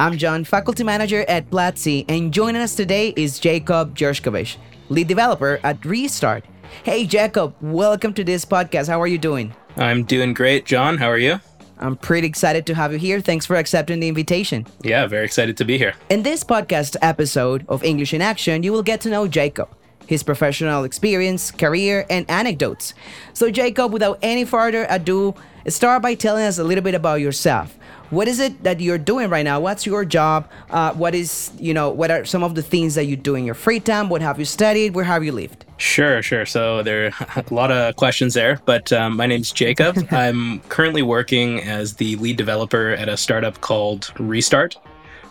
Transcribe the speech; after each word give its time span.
I'm 0.00 0.16
John, 0.16 0.44
faculty 0.44 0.84
manager 0.84 1.24
at 1.26 1.50
Platzi, 1.50 2.04
and 2.08 2.32
joining 2.32 2.62
us 2.62 2.76
today 2.76 3.12
is 3.16 3.40
Jacob 3.40 3.96
Gershkovich, 3.96 4.56
lead 4.90 5.08
developer 5.08 5.58
at 5.64 5.84
Restart. 5.84 6.44
Hey, 6.84 7.04
Jacob, 7.04 7.56
welcome 7.60 8.14
to 8.14 8.22
this 8.22 8.44
podcast. 8.44 8.86
How 8.86 9.02
are 9.02 9.08
you 9.08 9.18
doing? 9.18 9.56
I'm 9.76 10.04
doing 10.04 10.34
great, 10.34 10.66
John. 10.66 10.98
How 10.98 11.08
are 11.08 11.18
you? 11.18 11.40
I'm 11.78 11.96
pretty 11.96 12.28
excited 12.28 12.64
to 12.66 12.76
have 12.76 12.92
you 12.92 12.98
here. 12.98 13.20
Thanks 13.20 13.44
for 13.44 13.56
accepting 13.56 13.98
the 13.98 14.06
invitation. 14.06 14.68
Yeah, 14.84 15.04
very 15.08 15.24
excited 15.24 15.56
to 15.56 15.64
be 15.64 15.78
here. 15.78 15.94
In 16.10 16.22
this 16.22 16.44
podcast 16.44 16.94
episode 17.02 17.66
of 17.68 17.82
English 17.82 18.14
in 18.14 18.22
Action, 18.22 18.62
you 18.62 18.70
will 18.70 18.84
get 18.84 19.00
to 19.00 19.10
know 19.10 19.26
Jacob, 19.26 19.68
his 20.06 20.22
professional 20.22 20.84
experience, 20.84 21.50
career, 21.50 22.06
and 22.08 22.24
anecdotes. 22.30 22.94
So, 23.32 23.50
Jacob, 23.50 23.92
without 23.92 24.20
any 24.22 24.44
further 24.44 24.86
ado, 24.88 25.34
start 25.66 26.02
by 26.02 26.14
telling 26.14 26.44
us 26.44 26.58
a 26.58 26.62
little 26.64 26.84
bit 26.84 26.94
about 26.94 27.20
yourself 27.20 27.76
what 28.10 28.28
is 28.28 28.40
it 28.40 28.62
that 28.62 28.80
you're 28.80 28.98
doing 28.98 29.28
right 29.28 29.44
now 29.44 29.60
what's 29.60 29.86
your 29.86 30.04
job 30.04 30.48
uh, 30.70 30.92
what 30.94 31.14
is 31.14 31.50
you 31.58 31.74
know 31.74 31.90
what 31.90 32.10
are 32.10 32.24
some 32.24 32.42
of 32.42 32.54
the 32.54 32.62
things 32.62 32.94
that 32.94 33.04
you 33.04 33.16
do 33.16 33.34
in 33.34 33.44
your 33.44 33.54
free 33.54 33.80
time 33.80 34.08
what 34.08 34.22
have 34.22 34.38
you 34.38 34.44
studied 34.44 34.94
where 34.94 35.04
have 35.04 35.24
you 35.24 35.32
lived 35.32 35.64
Sure, 35.78 36.22
sure. 36.22 36.44
So 36.44 36.82
there 36.82 37.06
are 37.06 37.44
a 37.50 37.54
lot 37.54 37.70
of 37.70 37.94
questions 37.94 38.34
there, 38.34 38.60
but 38.64 38.92
um, 38.92 39.16
my 39.16 39.26
name's 39.26 39.52
Jacob. 39.52 39.96
I'm 40.10 40.58
currently 40.62 41.02
working 41.02 41.62
as 41.62 41.94
the 41.94 42.16
lead 42.16 42.36
developer 42.36 42.90
at 42.90 43.08
a 43.08 43.16
startup 43.16 43.60
called 43.60 44.12
Restart. 44.18 44.76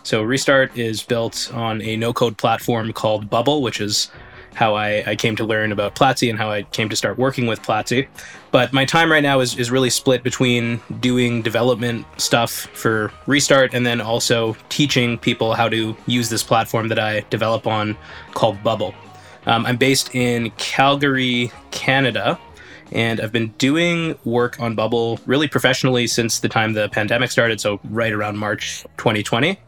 So 0.04 0.22
Restart 0.22 0.76
is 0.76 1.02
built 1.02 1.50
on 1.52 1.82
a 1.82 1.96
no-code 1.96 2.38
platform 2.38 2.94
called 2.94 3.28
Bubble, 3.28 3.60
which 3.60 3.78
is 3.78 4.10
how 4.54 4.74
I, 4.74 5.02
I 5.06 5.16
came 5.16 5.36
to 5.36 5.44
learn 5.44 5.72
about 5.72 5.94
Platzi 5.94 6.28
and 6.28 6.38
how 6.38 6.50
I 6.50 6.62
came 6.62 6.88
to 6.88 6.96
start 6.96 7.18
working 7.18 7.46
with 7.46 7.62
Platzi. 7.62 8.08
But 8.50 8.72
my 8.72 8.84
time 8.84 9.10
right 9.12 9.22
now 9.22 9.40
is, 9.40 9.56
is 9.56 9.70
really 9.70 9.90
split 9.90 10.22
between 10.22 10.80
doing 11.00 11.42
development 11.42 12.06
stuff 12.16 12.50
for 12.50 13.12
Restart 13.26 13.74
and 13.74 13.86
then 13.86 14.00
also 14.00 14.56
teaching 14.68 15.18
people 15.18 15.54
how 15.54 15.68
to 15.68 15.96
use 16.06 16.28
this 16.28 16.42
platform 16.42 16.88
that 16.88 16.98
I 16.98 17.24
develop 17.30 17.66
on 17.66 17.96
called 18.34 18.62
Bubble. 18.62 18.94
Um, 19.46 19.64
I'm 19.64 19.76
based 19.76 20.14
in 20.14 20.50
Calgary, 20.52 21.52
Canada, 21.70 22.38
and 22.90 23.20
I've 23.20 23.32
been 23.32 23.48
doing 23.58 24.18
work 24.24 24.60
on 24.60 24.74
Bubble 24.74 25.20
really 25.26 25.48
professionally 25.48 26.06
since 26.06 26.40
the 26.40 26.48
time 26.48 26.72
the 26.72 26.88
pandemic 26.88 27.30
started, 27.30 27.60
so 27.60 27.80
right 27.84 28.12
around 28.12 28.38
March 28.38 28.82
2020 28.96 29.58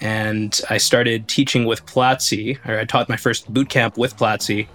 and 0.00 0.60
I 0.70 0.78
started 0.78 1.28
teaching 1.28 1.64
with 1.64 1.84
Platzi, 1.86 2.58
or 2.66 2.78
I 2.78 2.84
taught 2.84 3.08
my 3.08 3.16
first 3.16 3.52
boot 3.52 3.68
camp 3.68 3.96
with 3.96 4.16
Platzi, 4.16 4.68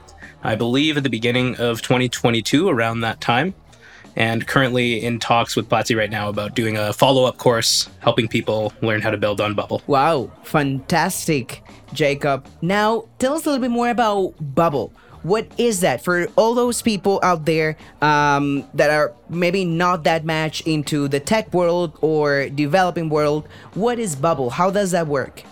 I 0.44 0.56
believe 0.56 0.98
at 0.98 1.04
the 1.04 1.10
beginning 1.10 1.56
of 1.58 1.82
2022, 1.82 2.68
around 2.68 3.02
that 3.02 3.22
time. 3.22 3.54
And 4.16 4.46
currently 4.46 5.04
in 5.04 5.20
talks 5.20 5.56
with 5.56 5.70
Platzi 5.70 5.96
right 5.96 6.10
now 6.10 6.28
about 6.28 6.54
doing 6.54 6.78
a 6.78 6.92
follow 6.92 7.24
up 7.24 7.38
course 7.38 7.90
helping 8.00 8.28
people 8.28 8.74
learn 8.82 9.02
how 9.02 9.10
to 9.10 9.18
build 9.18 9.40
on 9.40 9.54
Bubble. 9.54 9.82
Wow, 9.88 10.32
fantastic, 10.44 11.64
Jacob. 11.94 12.46
Now, 12.62 13.06
tell 13.20 13.34
us 13.36 13.46
a 13.46 13.50
little 13.50 13.62
bit 13.62 13.72
more 13.72 13.90
about 13.90 14.34
Bubble 14.54 14.92
what 15.24 15.48
is 15.58 15.82
that 15.82 16.04
for 16.04 16.28
all 16.36 16.54
those 16.54 16.82
people 16.82 17.20
out 17.24 17.46
there 17.46 17.78
um, 18.02 18.68
that 18.74 18.90
are 18.90 19.14
maybe 19.30 19.66
not 19.66 20.04
that 20.04 20.26
much 20.26 20.62
into 20.62 21.08
the 21.08 21.20
tech 21.20 21.54
world 21.54 21.98
or 22.02 22.50
developing 22.50 23.10
world 23.10 23.48
what 23.74 24.00
is 24.00 24.16
bubble 24.16 24.50
how 24.50 24.70
does 24.70 24.92
that 24.92 25.08
work 25.08 25.44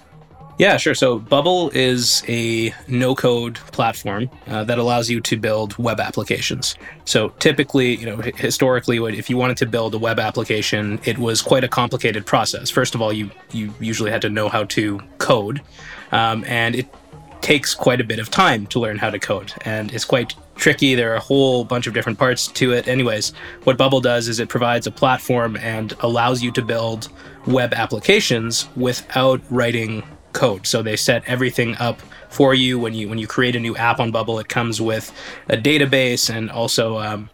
yeah, 0.60 0.76
sure. 0.76 0.94
So 0.94 1.20
Bubble 1.20 1.70
is 1.70 2.22
a 2.28 2.74
no 2.90 3.16
code 3.16 3.56
platform 3.72 4.30
uh, 4.46 4.66
that 4.66 4.78
allows 4.78 5.10
you 5.10 5.22
to 5.22 5.38
build 5.38 5.78
web 5.78 6.02
applications. 6.02 6.76
So 7.06 7.30
typically, 7.40 7.96
you 7.96 8.06
know, 8.06 8.18
historically, 8.18 8.98
if 9.18 9.30
you 9.30 9.38
wanted 9.38 9.56
to 9.56 9.66
build 9.66 9.96
a 9.96 9.98
web 9.98 10.20
application, 10.20 11.00
it 11.06 11.18
was 11.18 11.42
quite 11.42 11.64
a 11.64 11.70
complicated 11.70 12.26
process. 12.26 12.70
First 12.70 12.94
of 12.94 13.02
all, 13.02 13.14
you, 13.14 13.32
you 13.54 13.74
usually 13.80 14.12
had 14.12 14.22
to 14.24 14.30
know 14.30 14.50
how 14.50 14.66
to 14.66 15.00
code. 15.18 15.62
Um, 16.12 16.44
and 16.46 16.76
it 16.76 16.94
takes 17.42 17.74
quite 17.74 18.02
a 18.02 18.04
bit 18.04 18.20
of 18.20 18.30
time 18.30 18.68
to 18.68 18.80
learn 18.80 18.98
how 18.98 19.10
to 19.10 19.20
code 19.20 19.54
and 19.62 19.94
it's 19.94 20.06
quite 20.06 20.36
tricky. 20.56 20.94
There 20.94 21.12
are 21.12 21.16
a 21.16 21.22
whole 21.22 21.64
bunch 21.64 21.88
of 21.88 21.94
different 21.94 22.20
parts 22.20 22.48
to 22.48 22.74
it. 22.74 22.88
Anyways, 22.88 23.34
what 23.64 23.78
Bubble 23.78 24.02
does 24.02 24.28
is 24.28 24.40
it 24.40 24.50
provides 24.50 24.88
a 24.88 24.92
platform 24.92 25.58
and 25.58 25.94
allows 26.02 26.44
you 26.44 26.52
to 26.52 26.62
build 26.62 27.10
web 27.48 27.74
applications 27.74 28.68
without 28.76 29.42
writing 29.50 30.04
code. 30.34 30.68
So 30.68 30.82
they 30.84 30.96
set 30.96 31.24
everything 31.26 31.76
up 31.78 32.02
for 32.30 32.54
you 32.54 32.78
when 32.78 32.94
you 32.94 33.10
when 33.10 33.18
you 33.18 33.28
create 33.28 33.56
a 33.56 33.60
new 33.60 33.76
app 33.76 34.00
on 34.00 34.12
Bubble. 34.12 34.40
It 34.40 34.50
comes 34.50 34.80
with 34.80 35.12
a 35.48 35.58
database 35.58 36.30
and 36.30 36.52
also 36.52 37.00
um, 37.00 37.30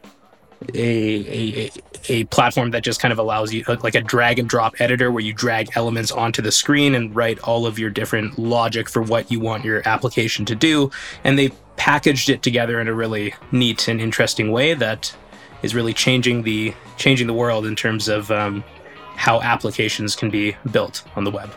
a, 0.73 1.65
a, 1.65 1.71
a 2.09 2.23
platform 2.25 2.71
that 2.71 2.83
just 2.83 2.99
kind 2.99 3.11
of 3.11 3.19
allows 3.19 3.53
you 3.53 3.63
like 3.83 3.95
a 3.95 4.01
drag 4.01 4.39
and 4.39 4.49
drop 4.49 4.73
editor 4.79 5.11
where 5.11 5.23
you 5.23 5.33
drag 5.33 5.69
elements 5.75 6.11
onto 6.11 6.41
the 6.41 6.51
screen 6.51 6.95
and 6.95 7.15
write 7.15 7.39
all 7.39 7.65
of 7.65 7.79
your 7.79 7.89
different 7.89 8.37
logic 8.37 8.89
for 8.89 9.01
what 9.01 9.31
you 9.31 9.39
want 9.39 9.63
your 9.63 9.81
application 9.87 10.45
to 10.45 10.55
do. 10.55 10.91
And 11.23 11.37
they 11.37 11.49
packaged 11.77 12.29
it 12.29 12.41
together 12.41 12.79
in 12.79 12.87
a 12.87 12.93
really 12.93 13.33
neat 13.51 13.87
and 13.87 13.99
interesting 13.99 14.51
way 14.51 14.73
that 14.75 15.15
is 15.61 15.75
really 15.75 15.93
changing 15.93 16.43
the 16.43 16.73
changing 16.97 17.27
the 17.27 17.33
world 17.33 17.65
in 17.65 17.75
terms 17.75 18.07
of 18.07 18.31
um, 18.31 18.63
how 19.15 19.41
applications 19.41 20.15
can 20.15 20.29
be 20.29 20.55
built 20.71 21.03
on 21.15 21.23
the 21.23 21.31
web 21.31 21.49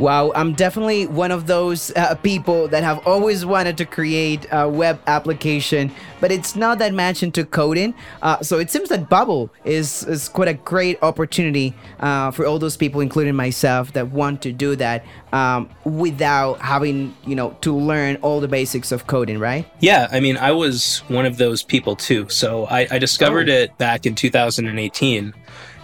Wow, 0.00 0.32
I'm 0.34 0.54
definitely 0.54 1.06
one 1.06 1.30
of 1.30 1.46
those 1.46 1.94
uh, 1.94 2.14
people 2.14 2.68
that 2.68 2.82
have 2.82 3.06
always 3.06 3.44
wanted 3.44 3.76
to 3.76 3.84
create 3.84 4.46
a 4.50 4.66
web 4.66 4.98
application, 5.06 5.92
but 6.20 6.32
it's 6.32 6.56
not 6.56 6.78
that 6.78 6.94
much 6.94 7.22
into 7.22 7.44
coding. 7.44 7.92
Uh, 8.22 8.40
so 8.40 8.58
it 8.58 8.70
seems 8.70 8.88
that 8.88 9.10
Bubble 9.10 9.50
is, 9.66 10.04
is 10.04 10.30
quite 10.30 10.48
a 10.48 10.54
great 10.54 10.98
opportunity 11.02 11.74
uh, 11.98 12.30
for 12.30 12.46
all 12.46 12.58
those 12.58 12.78
people, 12.78 13.02
including 13.02 13.36
myself, 13.36 13.92
that 13.92 14.10
want 14.10 14.40
to 14.40 14.52
do 14.52 14.74
that 14.76 15.04
um, 15.34 15.68
without 15.84 16.62
having, 16.62 17.14
you 17.26 17.34
know, 17.34 17.54
to 17.60 17.76
learn 17.76 18.16
all 18.22 18.40
the 18.40 18.48
basics 18.48 18.92
of 18.92 19.06
coding, 19.06 19.38
right? 19.38 19.70
Yeah, 19.80 20.08
I 20.10 20.20
mean, 20.20 20.38
I 20.38 20.52
was 20.52 21.00
one 21.08 21.26
of 21.26 21.36
those 21.36 21.62
people 21.62 21.94
too. 21.94 22.26
So 22.30 22.64
I, 22.68 22.88
I 22.90 22.98
discovered 22.98 23.50
oh. 23.50 23.52
it 23.52 23.76
back 23.76 24.06
in 24.06 24.14
2018 24.14 25.34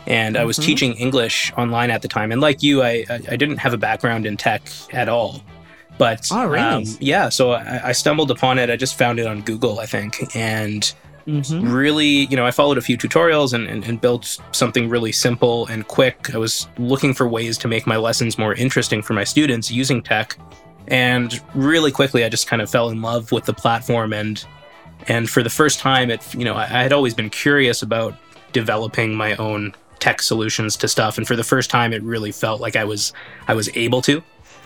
and 0.07 0.37
I 0.37 0.45
was 0.45 0.59
mm-hmm. 0.59 0.67
teaching 0.67 0.95
English 0.95 1.53
online 1.57 1.91
at 1.91 2.03
the 2.03 2.09
time. 2.09 2.33
And 2.33 2.41
like 2.41 2.63
you, 2.63 2.83
I 2.83 3.05
I 3.09 3.37
didn't 3.37 3.59
have 3.59 3.75
a 3.75 3.79
background 3.79 4.27
in 4.27 4.37
tech 4.37 4.63
at 4.93 5.09
all. 5.09 5.43
But 5.99 6.29
oh, 6.31 6.47
really? 6.47 6.61
um, 6.61 6.85
yeah, 7.01 7.29
so 7.29 7.53
I, 7.53 7.89
I, 7.89 7.93
stumbled 7.93 8.31
upon 8.31 8.59
it. 8.59 8.69
I 8.69 8.77
just 8.77 8.99
found 8.99 9.19
it 9.19 9.27
on 9.27 9.41
Google, 9.41 9.81
I 9.81 9.87
think, 9.87 10.37
and 10.37 10.93
mm-hmm. 11.27 11.73
really, 11.73 12.27
you 12.27 12.37
know, 12.37 12.45
I 12.45 12.51
followed 12.51 12.77
a 12.77 12.83
few 12.83 12.99
tutorials 12.99 13.55
and, 13.55 13.67
and, 13.67 13.83
and 13.83 13.99
built 13.99 14.39
something 14.53 14.91
really 14.91 15.11
simple 15.11 15.67
and 15.69 15.89
quick. 15.89 16.35
I 16.35 16.37
was 16.37 16.69
looking 16.77 17.15
for 17.15 17.27
ways 17.27 17.57
to 17.59 17.69
make 17.69 17.87
my 17.87 17.97
lessons 17.97 18.37
more 18.37 18.53
interesting 18.53 19.01
for 19.01 19.15
my 19.15 19.25
students 19.25 19.71
using 19.71 20.03
tech, 20.03 20.37
and 20.89 21.41
really 21.55 21.93
quickly, 21.93 22.25
I 22.25 22.29
just 22.29 22.47
kind 22.47 22.61
of 22.61 22.69
fell 22.69 22.91
in 22.91 23.01
love 23.01 23.33
with 23.33 23.45
the 23.45 23.55
platform 23.55 24.13
and 24.13 24.45
and 25.09 25.31
for 25.31 25.43
the 25.43 25.51
first 25.51 25.79
time, 25.79 26.11
it 26.11 26.35
you 26.35 26.45
know, 26.45 26.55
I, 26.55 26.65
I 26.65 26.83
had 26.83 26.93
always 26.93 27.15
been 27.15 27.31
curious 27.31 27.83
about 27.83 28.15
developing 28.53 29.15
my 29.15 29.37
own 29.37 29.75
tech 29.99 30.23
solutions 30.23 30.77
to 30.79 30.89
stuff. 30.89 31.19
And 31.19 31.27
for 31.27 31.37
the 31.37 31.45
first 31.45 31.71
time, 31.71 31.93
it 31.93 32.03
really 32.03 32.33
felt 32.33 32.61
like 32.61 32.77
I 32.77 32.85
was 32.85 33.13
I 33.49 33.55
was 33.55 33.69
able 33.77 34.03
to, 34.03 34.23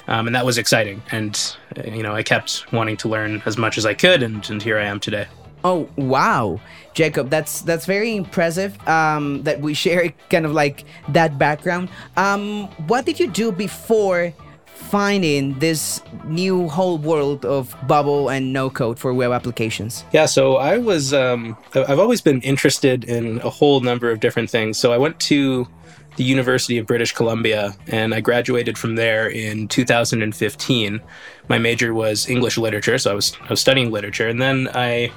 um, 0.08 0.26
and 0.26 0.34
that 0.34 0.44
was 0.44 0.58
exciting. 0.58 1.02
And 1.10 1.56
uh, 1.76 1.90
you 1.90 2.02
know, 2.02 2.14
I 2.14 2.22
kept 2.22 2.72
wanting 2.72 2.96
to 2.98 3.08
learn 3.08 3.42
as 3.46 3.56
much 3.56 3.78
as 3.78 3.86
I 3.86 3.94
could, 3.94 4.22
and, 4.22 4.48
and 4.50 4.62
here 4.62 4.78
I 4.78 4.84
am 4.84 5.00
today. 5.00 5.26
Oh 5.62 5.88
wow, 5.96 6.60
Jacob, 6.94 7.28
that's 7.28 7.62
that's 7.62 7.84
very 7.86 8.16
impressive. 8.16 8.76
Um, 8.88 9.42
that 9.42 9.60
we 9.60 9.74
share 9.74 10.12
kind 10.30 10.46
of 10.46 10.52
like 10.52 10.84
that 11.08 11.38
background. 11.38 11.90
Um, 12.16 12.68
what 12.86 13.04
did 13.04 13.20
you 13.20 13.26
do 13.28 13.52
before? 13.52 14.32
Finding 14.80 15.58
this 15.58 16.02
new 16.24 16.68
whole 16.68 16.98
world 16.98 17.44
of 17.44 17.76
bubble 17.86 18.28
and 18.28 18.52
no 18.52 18.70
code 18.70 18.98
for 18.98 19.12
web 19.14 19.32
applications? 19.32 20.04
Yeah, 20.12 20.26
so 20.26 20.56
I 20.56 20.78
was, 20.78 21.12
um, 21.12 21.56
I've 21.74 21.98
always 21.98 22.20
been 22.20 22.40
interested 22.42 23.04
in 23.04 23.38
a 23.40 23.50
whole 23.50 23.80
number 23.80 24.10
of 24.10 24.20
different 24.20 24.50
things. 24.50 24.78
So 24.78 24.92
I 24.92 24.98
went 24.98 25.20
to 25.20 25.68
the 26.16 26.24
University 26.24 26.78
of 26.78 26.86
British 26.86 27.12
Columbia 27.12 27.74
and 27.86 28.14
I 28.14 28.20
graduated 28.20 28.76
from 28.76 28.96
there 28.96 29.28
in 29.28 29.68
2015. 29.68 31.00
My 31.48 31.58
major 31.58 31.94
was 31.94 32.28
English 32.28 32.58
literature, 32.58 32.98
so 32.98 33.12
I 33.12 33.14
was, 33.14 33.36
I 33.42 33.48
was 33.48 33.60
studying 33.60 33.90
literature. 33.90 34.28
And 34.28 34.40
then 34.40 34.68
I 34.74 35.12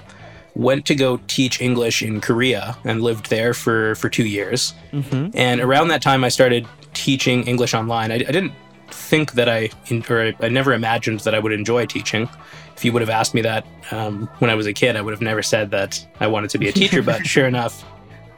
went 0.56 0.86
to 0.86 0.96
go 0.96 1.20
teach 1.28 1.62
English 1.62 2.04
in 2.04 2.22
Korea 2.22 2.78
and 2.84 3.02
lived 3.02 3.30
there 3.30 3.54
for, 3.54 3.96
for 3.96 4.10
two 4.10 4.26
years. 4.26 4.74
Mm-hmm. 4.92 5.36
And 5.36 5.62
around 5.62 5.88
that 5.88 6.02
time, 6.02 6.24
I 6.24 6.30
started 6.30 6.68
teaching 6.94 7.44
English 7.48 7.74
online. 7.74 8.12
I, 8.12 8.16
I, 8.16 8.32
didn't 8.32 8.54
think 8.94 9.34
that 9.34 9.50
I, 9.50 9.70
or 10.10 10.34
I 10.40 10.50
never 10.50 10.74
imagined 10.74 11.22
that 11.22 11.36
I 11.36 11.40
would 11.40 11.52
enjoy 11.52 11.86
teaching. 11.86 12.30
If 12.76 12.86
you 12.86 12.92
would 12.94 13.02
have 13.02 13.10
asked 13.10 13.34
me 13.34 13.42
that 13.42 13.66
um, 13.92 14.30
when 14.40 14.50
I 14.50 14.56
was 14.56 14.66
a 14.66 14.74
kid, 14.74 14.96
I 14.96 15.02
would 15.02 15.12
have 15.12 15.22
never 15.22 15.44
said 15.44 15.72
that 15.72 16.06
I 16.20 16.28
wanted 16.28 16.50
to 16.52 16.58
be 16.58 16.70
a 16.70 16.72
teacher. 16.72 17.02
but 17.02 17.26
sure 17.34 17.46
enough, 17.46 17.84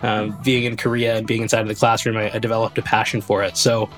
um, 0.01 0.37
being 0.43 0.63
in 0.63 0.77
Korea 0.77 1.17
and 1.17 1.27
being 1.27 1.41
inside 1.41 1.61
of 1.61 1.67
the 1.67 1.75
classroom, 1.75 2.17
I, 2.17 2.33
I 2.33 2.39
developed 2.39 2.77
a 2.77 2.81
passion 2.81 3.21
for 3.21 3.43
it. 3.43 3.57
So 3.57 3.89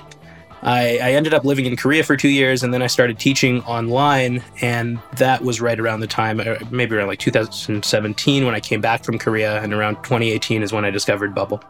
I, 0.62 0.98
I, 0.98 1.12
ended 1.12 1.34
up 1.34 1.44
living 1.44 1.66
in 1.66 1.76
Korea 1.76 2.02
for 2.02 2.16
two 2.16 2.28
years, 2.28 2.62
and 2.62 2.74
then 2.74 2.82
I 2.82 2.88
started 2.88 3.18
teaching 3.18 3.62
online, 3.62 4.42
and 4.60 4.98
that 5.16 5.42
was 5.42 5.60
right 5.60 5.78
around 5.78 6.00
the 6.00 6.06
time, 6.06 6.40
uh, 6.40 6.56
maybe 6.70 6.96
around 6.96 7.06
like 7.06 7.20
2017, 7.20 8.44
when 8.44 8.54
I 8.54 8.60
came 8.60 8.80
back 8.80 9.04
from 9.04 9.18
Korea, 9.18 9.62
and 9.62 9.72
around 9.72 9.96
2018 9.96 10.62
is 10.62 10.72
when 10.72 10.84
I 10.84 10.90
discovered 10.90 11.34
Bubble. 11.34 11.62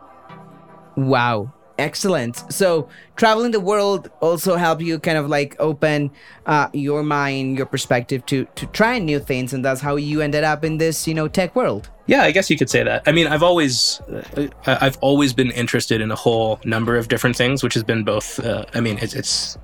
Wow, 0.96 1.52
excellent. 1.78 2.52
So 2.52 2.88
traveling 3.16 3.52
the 3.52 3.60
world 3.60 4.10
also 4.20 4.56
help 4.56 4.80
you 4.80 4.98
kind 4.98 5.19
of 5.19 5.28
like 5.28 5.56
open 5.58 6.10
uh, 6.46 6.69
your 6.72 7.02
mind, 7.02 7.56
your 7.56 7.66
perspective 7.66 8.26
to 8.26 8.46
to 8.56 8.66
try 8.66 8.98
new 8.98 9.19
things, 9.19 9.52
and 9.52 9.64
that's 9.64 9.80
how 9.80 9.96
you 9.96 10.20
ended 10.20 10.44
up 10.44 10.64
in 10.64 10.78
this, 10.78 11.06
you 11.06 11.14
know, 11.14 11.28
tech 11.28 11.54
world. 11.56 11.88
Yeah, 12.08 12.22
I 12.22 12.30
guess 12.30 12.48
you 12.48 12.56
could 12.56 12.70
say 12.70 12.82
that. 12.82 13.02
I 13.06 13.12
mean, 13.12 13.26
I've 13.26 13.42
always, 13.42 14.00
uh, 14.08 14.48
I've 14.66 14.96
always 15.02 15.34
been 15.34 15.50
interested 15.50 16.00
in 16.00 16.10
a 16.10 16.16
whole 16.16 16.58
number 16.64 16.96
of 16.96 17.08
different 17.08 17.36
things, 17.36 17.62
which 17.62 17.75
has 17.75 17.84
been 17.84 18.02
both. 18.02 18.40
Uh, 18.40 18.64
I 18.72 18.81
mean, 18.81 18.96
it's, 19.02 19.14
it's, 19.14 19.58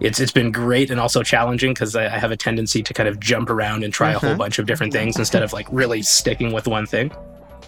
it's, 0.00 0.18
it's 0.18 0.32
been 0.32 0.50
great 0.50 0.90
and 0.90 0.98
also 0.98 1.22
challenging 1.22 1.74
because 1.74 1.94
I, 1.94 2.06
I, 2.06 2.18
have 2.18 2.30
a 2.30 2.38
tendency 2.38 2.82
to 2.82 2.94
kind 2.94 3.06
of 3.06 3.20
jump 3.20 3.50
around 3.50 3.84
and 3.84 3.92
try 3.92 4.08
uh-huh. 4.08 4.16
a 4.16 4.20
whole 4.20 4.30
uh-huh. 4.30 4.38
bunch 4.38 4.58
of 4.58 4.64
different 4.64 4.94
things 4.94 5.18
instead 5.18 5.42
of 5.42 5.52
like 5.52 5.66
really 5.70 6.00
sticking 6.00 6.52
with 6.54 6.66
one 6.66 6.86
thing. 6.86 7.12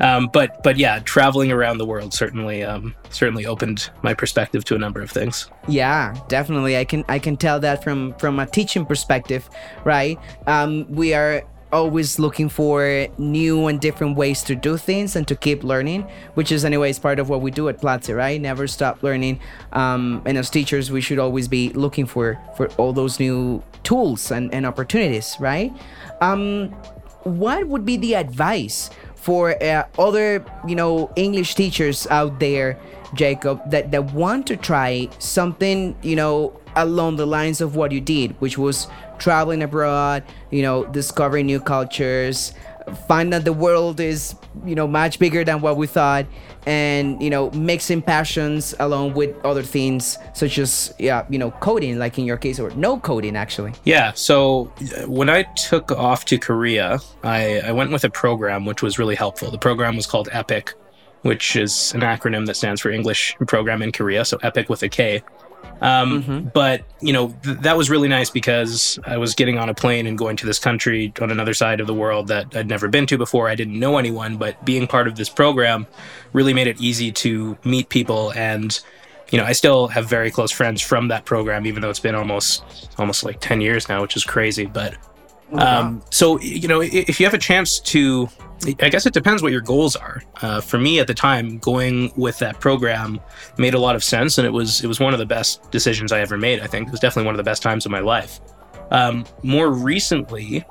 Um, 0.01 0.29
but 0.33 0.63
but 0.63 0.77
yeah, 0.77 1.01
traveling 1.01 1.53
around 1.53 1.79
the 1.79 1.87
world 1.87 2.15
certainly 2.15 2.63
um, 2.63 2.95
certainly 3.11 3.47
opened 3.47 3.91
my 4.03 4.15
perspective 4.15 4.65
to 4.67 4.75
a 4.75 4.79
number 4.79 5.01
of 5.01 5.11
things. 5.11 5.51
Yeah, 5.69 6.17
definitely. 6.29 6.77
I 6.77 6.85
can 6.85 7.05
I 7.09 7.19
can 7.19 7.37
tell 7.37 7.61
that 7.61 7.83
from 7.85 8.15
from 8.15 8.39
a 8.39 8.47
teaching 8.47 8.87
perspective, 8.87 9.49
right? 9.85 10.19
Um, 10.47 10.87
we 10.91 11.15
are 11.15 11.43
always 11.73 12.19
looking 12.19 12.49
for 12.49 13.07
new 13.17 13.67
and 13.67 13.81
different 13.81 14.17
ways 14.17 14.43
to 14.43 14.55
do 14.55 14.77
things 14.77 15.17
and 15.17 15.27
to 15.27 15.35
keep 15.35 15.65
learning, 15.65 16.03
which 16.35 16.53
is 16.53 16.65
anyways 16.65 16.99
part 16.99 17.19
of 17.19 17.31
what 17.31 17.41
we 17.41 17.51
do 17.51 17.69
at 17.69 17.81
Platzi, 17.81 18.15
right? 18.15 18.41
Never 18.41 18.67
stop 18.67 19.03
learning. 19.03 19.41
Um, 19.73 20.23
and 20.27 20.37
as 20.37 20.51
teachers, 20.51 20.91
we 20.91 21.01
should 21.01 21.19
always 21.19 21.49
be 21.49 21.71
looking 21.71 22.07
for 22.07 22.39
for 22.57 22.69
all 22.73 22.93
those 22.93 23.19
new 23.19 23.63
tools 23.83 24.31
and, 24.31 24.53
and 24.53 24.67
opportunities, 24.67 25.37
right? 25.41 25.73
Um, 26.21 26.69
what 27.25 27.67
would 27.69 27.85
be 27.85 27.97
the 27.97 28.15
advice 28.15 28.91
for 29.23 29.55
uh, 29.63 29.87
other, 30.01 30.45
you 30.67 30.75
know, 30.75 31.09
English 31.15 31.55
teachers 31.55 32.09
out 32.09 32.41
there, 32.41 32.77
Jacob, 33.15 33.63
that, 33.71 33.93
that 33.93 34.13
want 34.13 34.49
to 34.49 34.57
try 34.57 35.09
something, 35.21 35.95
you 36.03 36.17
know, 36.17 36.59
along 36.75 37.17
the 37.17 37.27
lines 37.27 37.61
of 37.61 37.77
what 37.77 37.93
you 37.93 38.01
did, 38.01 38.35
which 38.41 38.59
was 38.59 38.89
traveling 39.19 39.63
abroad, 39.63 40.25
you 40.51 40.63
know, 40.63 40.85
discovering 40.87 41.47
new 41.47 41.61
cultures, 41.61 42.53
find 43.09 43.33
that 43.33 43.45
the 43.45 43.53
world 43.53 44.01
is, 44.01 44.35
you 44.65 44.75
know, 44.75 44.87
much 44.87 45.19
bigger 45.19 45.45
than 45.45 45.61
what 45.61 45.77
we 45.77 45.87
thought, 45.87 46.27
and 46.67 47.23
you 47.23 47.31
know, 47.31 47.51
mixing 47.51 48.03
passions 48.03 48.75
along 48.79 49.15
with 49.15 49.35
other 49.45 49.63
things 49.63 50.19
such 50.35 50.59
as 50.59 50.95
yeah, 50.99 51.27
you 51.29 51.39
know, 51.39 51.51
coding, 51.53 51.99
like 51.99 52.19
in 52.19 52.25
your 52.25 52.37
case, 52.37 52.59
or 52.59 52.71
no 52.71 52.99
coding 52.99 53.37
actually. 53.37 53.73
Yeah. 53.85 54.13
So 54.13 54.73
uh, 54.81 55.09
when 55.09 55.29
I 55.29 55.43
took 55.57 55.93
off 55.93 56.25
to 56.27 56.39
Korea, 56.39 57.01
I, 57.23 57.61
I 57.61 57.73
went 57.73 57.91
with 57.91 58.05
a 58.05 58.11
program 58.11 58.65
which 58.65 58.83
was 58.83 58.99
really 58.99 59.15
helpful. 59.15 59.51
The 59.51 59.59
program 59.59 59.97
was 59.97 60.07
called 60.07 60.29
EPIK 60.33 60.75
which 61.23 61.57
is 61.57 61.93
an 61.95 62.01
acronym 62.01 62.47
that 62.47 62.57
stands 62.57 62.81
for 62.81 62.91
English 62.91 63.37
Program 63.47 63.81
in 63.81 63.93
Korea. 63.93 64.25
So 64.25 64.39
EPIK 64.39 64.69
with 64.69 64.83
a 64.83 64.89
K. 64.89 65.23
Um, 65.81 66.23
mm-hmm. 66.23 66.49
But 66.55 66.85
you 67.01 67.13
know 67.13 67.35
th- 67.43 67.59
that 67.59 67.77
was 67.77 67.91
really 67.91 68.09
nice 68.09 68.31
because 68.31 68.99
I 69.05 69.17
was 69.17 69.35
getting 69.35 69.59
on 69.59 69.69
a 69.69 69.75
plane 69.75 70.07
and 70.07 70.17
going 70.17 70.37
to 70.37 70.47
this 70.47 70.59
country 70.59 71.13
on 71.21 71.31
another 71.31 71.55
side 71.55 71.81
of 71.81 71.87
the 71.87 71.95
world 71.95 72.29
that 72.29 72.55
I'd 72.57 72.69
never 72.69 72.89
been 72.89 73.07
to 73.07 73.19
before. 73.19 73.49
I 73.49 73.55
didn't 73.55 73.79
know 73.79 73.99
anyone, 73.99 74.37
but 74.37 74.65
being 74.65 74.87
part 74.87 75.09
of 75.09 75.17
this 75.17 75.29
program 75.29 75.87
really 76.33 76.55
made 76.55 76.69
it 76.69 76.81
easy 76.81 77.11
to 77.13 77.59
meet 77.65 77.89
people 77.89 78.33
and 78.35 78.81
you 79.33 79.39
know, 79.39 79.45
I 79.45 79.53
still 79.53 79.89
have 79.89 80.07
very 80.07 80.31
close 80.31 80.51
friends 80.51 80.83
from 80.83 81.09
that 81.09 81.25
program, 81.25 81.67
even 81.67 81.81
though 81.81 81.89
it's 81.89 81.99
been 81.99 82.15
almost 82.15 82.63
almost 82.99 83.25
like 83.25 83.41
ten 83.41 83.63
years 83.63 83.89
now, 83.89 84.03
which 84.03 84.15
is 84.15 84.25
crazy. 84.25 84.67
But 84.67 84.95
um, 85.59 86.03
so 86.11 86.39
you 86.41 86.69
know, 86.69 86.81
if 86.81 87.21
you 87.21 87.27
have 87.27 87.35
a 87.35 87.39
chance 87.39 87.81
to 87.81 88.29
I 88.81 88.89
guess 88.89 89.07
it 89.07 89.13
depends 89.13 89.43
what 89.43 89.51
your 89.51 89.61
goals 89.61 89.97
are. 89.97 90.23
Uh, 90.41 90.61
for 90.61 90.79
me 90.79 91.01
at 91.01 91.07
the 91.07 91.15
time, 91.15 91.59
going 91.59 92.13
with 92.17 92.39
that 92.39 92.61
program 92.61 93.21
made 93.59 93.75
a 93.75 93.79
lot 93.79 93.97
of 93.97 94.05
sense, 94.05 94.39
and 94.39 94.47
it 94.47 94.51
was 94.51 94.85
it 94.85 94.87
was 94.87 95.01
one 95.01 95.13
of 95.13 95.19
the 95.19 95.27
best 95.27 95.71
decisions 95.71 96.13
I 96.13 96.21
ever 96.21 96.39
made. 96.39 96.61
I 96.61 96.67
think 96.67 96.89
it 96.89 96.91
was 96.91 97.01
definitely 97.01 97.27
one 97.27 97.35
of 97.35 97.39
the 97.39 97.45
best 97.45 97.63
times 97.63 97.85
of 97.87 97.93
my 97.93 98.01
life. 98.01 98.41
Um, 98.91 99.25
more 99.43 99.71
recently, 99.71 100.65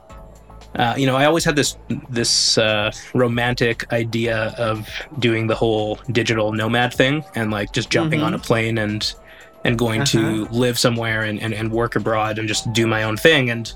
uh, 0.75 0.95
you 0.97 1.05
know, 1.05 1.15
I 1.15 1.25
always 1.25 1.43
had 1.43 1.55
this 1.55 1.77
this 2.09 2.57
uh, 2.57 2.91
romantic 3.13 3.91
idea 3.91 4.53
of 4.57 4.87
doing 5.19 5.47
the 5.47 5.55
whole 5.55 5.99
digital 6.11 6.53
nomad 6.53 6.93
thing 6.93 7.25
and 7.35 7.51
like 7.51 7.73
just 7.73 7.89
jumping 7.89 8.19
mm-hmm. 8.19 8.27
on 8.27 8.33
a 8.35 8.39
plane 8.39 8.77
and 8.77 9.13
and 9.63 9.77
going 9.77 10.01
uh-huh. 10.01 10.11
to 10.11 10.45
live 10.45 10.79
somewhere 10.79 11.23
and, 11.23 11.39
and, 11.39 11.53
and 11.53 11.71
work 11.71 11.95
abroad 11.95 12.39
and 12.39 12.47
just 12.47 12.71
do 12.73 12.87
my 12.87 13.03
own 13.03 13.15
thing. 13.15 13.51
And 13.51 13.71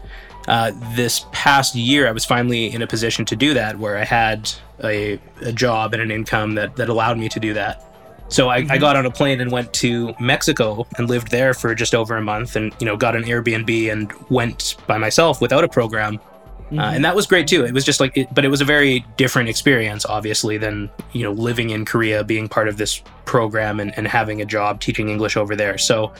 uh, 0.47 0.71
this 0.95 1.25
past 1.31 1.75
year, 1.75 2.07
I 2.07 2.11
was 2.11 2.25
finally 2.25 2.71
in 2.71 2.81
a 2.81 2.87
position 2.87 3.25
to 3.25 3.35
do 3.35 3.53
that 3.53 3.79
where 3.79 3.97
I 3.97 4.03
had 4.03 4.51
a, 4.83 5.19
a 5.41 5.51
job 5.51 5.93
and 5.93 6.01
an 6.01 6.11
income 6.11 6.55
that, 6.55 6.75
that 6.75 6.89
allowed 6.89 7.17
me 7.17 7.29
to 7.29 7.39
do 7.39 7.53
that. 7.53 7.81
So 8.27 8.49
I, 8.49 8.61
mm-hmm. 8.61 8.71
I, 8.71 8.77
got 8.77 8.95
on 8.95 9.05
a 9.05 9.11
plane 9.11 9.39
and 9.39 9.51
went 9.51 9.71
to 9.73 10.13
Mexico 10.19 10.87
and 10.97 11.07
lived 11.07 11.29
there 11.29 11.53
for 11.53 11.75
just 11.75 11.93
over 11.93 12.17
a 12.17 12.21
month 12.21 12.55
and, 12.55 12.75
you 12.79 12.85
know, 12.85 12.97
got 12.97 13.15
an 13.15 13.23
Airbnb 13.23 13.91
and 13.91 14.11
went 14.29 14.77
by 14.87 14.97
myself 14.97 15.41
without 15.41 15.63
a 15.63 15.67
program. 15.67 16.17
Mm-hmm. 16.17 16.79
Uh, 16.79 16.91
and 16.91 17.05
that 17.05 17.15
was 17.15 17.27
great 17.27 17.47
too. 17.47 17.65
It 17.65 17.73
was 17.73 17.85
just 17.85 17.99
like, 17.99 18.17
it, 18.17 18.33
but 18.33 18.43
it 18.43 18.47
was 18.47 18.61
a 18.61 18.65
very 18.65 19.05
different 19.17 19.49
experience, 19.49 20.05
obviously, 20.05 20.57
than, 20.57 20.89
you 21.11 21.21
know, 21.21 21.31
living 21.31 21.69
in 21.69 21.85
Korea, 21.85 22.23
being 22.23 22.49
part 22.49 22.67
of 22.67 22.77
this 22.77 23.03
program 23.25 23.79
and, 23.79 23.95
and 23.95 24.07
having 24.07 24.41
a 24.41 24.45
job 24.45 24.79
teaching 24.79 25.09
English 25.09 25.37
over 25.37 25.55
there. 25.55 25.77
So, 25.77 26.11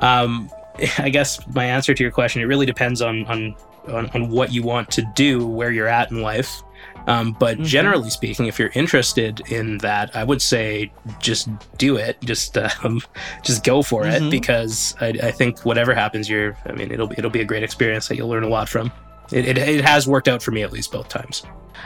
um, 0.00 0.50
I 0.98 1.08
guess 1.08 1.46
my 1.54 1.64
answer 1.64 1.94
to 1.94 2.02
your 2.02 2.12
question, 2.12 2.42
it 2.42 2.46
really 2.46 2.66
depends 2.66 3.02
on 3.02 3.24
on 3.26 3.56
on, 3.88 4.10
on 4.10 4.28
what 4.28 4.52
you 4.52 4.62
want 4.62 4.90
to 4.92 5.02
do, 5.14 5.46
where 5.46 5.70
you're 5.70 5.88
at 5.88 6.10
in 6.10 6.20
life. 6.20 6.62
Um, 7.06 7.34
but 7.38 7.56
mm-hmm. 7.56 7.64
generally 7.64 8.10
speaking, 8.10 8.46
if 8.46 8.58
you're 8.58 8.70
interested 8.74 9.40
in 9.50 9.78
that, 9.78 10.14
I 10.14 10.24
would 10.24 10.42
say 10.42 10.92
just 11.20 11.48
do 11.78 11.96
it. 11.96 12.20
Just 12.20 12.58
um, 12.58 13.00
just 13.42 13.64
go 13.64 13.82
for 13.82 14.02
mm-hmm. 14.02 14.26
it 14.26 14.30
because 14.30 14.94
I, 15.00 15.08
I, 15.08 15.30
think 15.30 15.64
whatever 15.64 15.94
happens, 15.94 16.28
you're. 16.28 16.56
I 16.66 16.72
mean, 16.72 16.90
it'll 16.92 17.10
it'll 17.12 17.30
be 17.30 17.40
a 17.40 17.46
great 17.46 17.62
experience 17.62 18.08
that 18.08 18.16
you'll 18.16 18.28
learn 18.28 18.44
a 18.44 18.48
lot 18.48 18.68
from. 18.68 18.92
It, 19.30 19.46
it, 19.46 19.58
it 19.58 19.84
has 19.84 20.08
worked 20.08 20.28
out 20.28 20.42
for 20.42 20.50
me 20.50 20.62
at 20.62 20.72
least 20.72 20.92
both 20.92 21.08
times. 21.08 21.44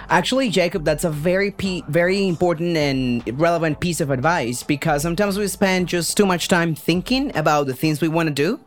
Actually, 0.08 0.49
Jacob, 0.49 0.84
that's 0.84 1.04
a 1.04 1.11
very 1.11 1.54
very 1.88 2.26
important 2.26 2.76
and 2.76 3.22
relevant 3.38 3.80
piece 3.80 4.00
of 4.00 4.11
advice 4.11 4.62
because 4.62 5.02
sometimes 5.02 5.38
we 5.38 5.46
spend 5.49 5.88
just 5.88 6.16
too 6.16 6.26
much 6.26 6.49
time 6.49 6.75
thinking 6.75 7.34
about 7.37 7.66
the 7.66 7.75
things 7.75 8.00
we 8.00 8.08
want 8.08 8.28
to 8.28 8.34
do, 8.34 8.61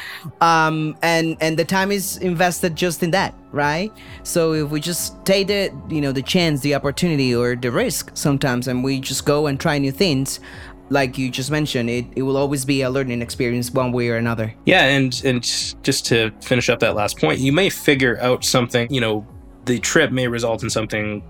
um, 0.40 0.96
and 1.02 1.36
and 1.40 1.58
the 1.58 1.64
time 1.64 1.92
is 1.92 2.16
invested 2.18 2.76
just 2.76 3.02
in 3.02 3.10
that, 3.10 3.34
right? 3.52 3.92
So 4.22 4.54
if 4.54 4.70
we 4.70 4.80
just 4.80 5.24
take 5.24 5.48
the 5.48 5.70
you 5.88 6.00
know 6.00 6.12
the 6.12 6.22
chance, 6.22 6.60
the 6.60 6.74
opportunity, 6.74 7.34
or 7.34 7.54
the 7.54 7.70
risk 7.70 8.10
sometimes, 8.14 8.68
and 8.68 8.82
we 8.82 9.00
just 9.00 9.24
go 9.24 9.46
and 9.46 9.60
try 9.60 9.78
new 9.78 9.92
things, 9.92 10.40
like 10.92 11.16
you 11.16 11.30
just 11.30 11.50
mentioned, 11.50 11.88
it, 11.88 12.04
it 12.16 12.22
will 12.22 12.36
always 12.36 12.64
be 12.66 12.82
a 12.82 12.90
learning 12.90 13.22
experience 13.22 13.70
one 13.70 13.92
way 13.92 14.10
or 14.10 14.16
another. 14.16 14.54
Yeah, 14.66 14.84
and 14.84 15.20
and 15.24 15.42
just 15.82 16.06
to 16.06 16.30
finish 16.42 16.68
up 16.68 16.80
that 16.80 16.94
last 16.94 17.18
point, 17.18 17.40
you 17.40 17.52
may 17.52 17.70
figure 17.70 18.20
out 18.20 18.44
something, 18.44 18.92
you 18.92 19.00
know, 19.00 19.26
the 19.64 19.78
trip 19.78 20.12
may 20.12 20.28
result 20.28 20.62
in 20.62 20.68
something 20.68 21.22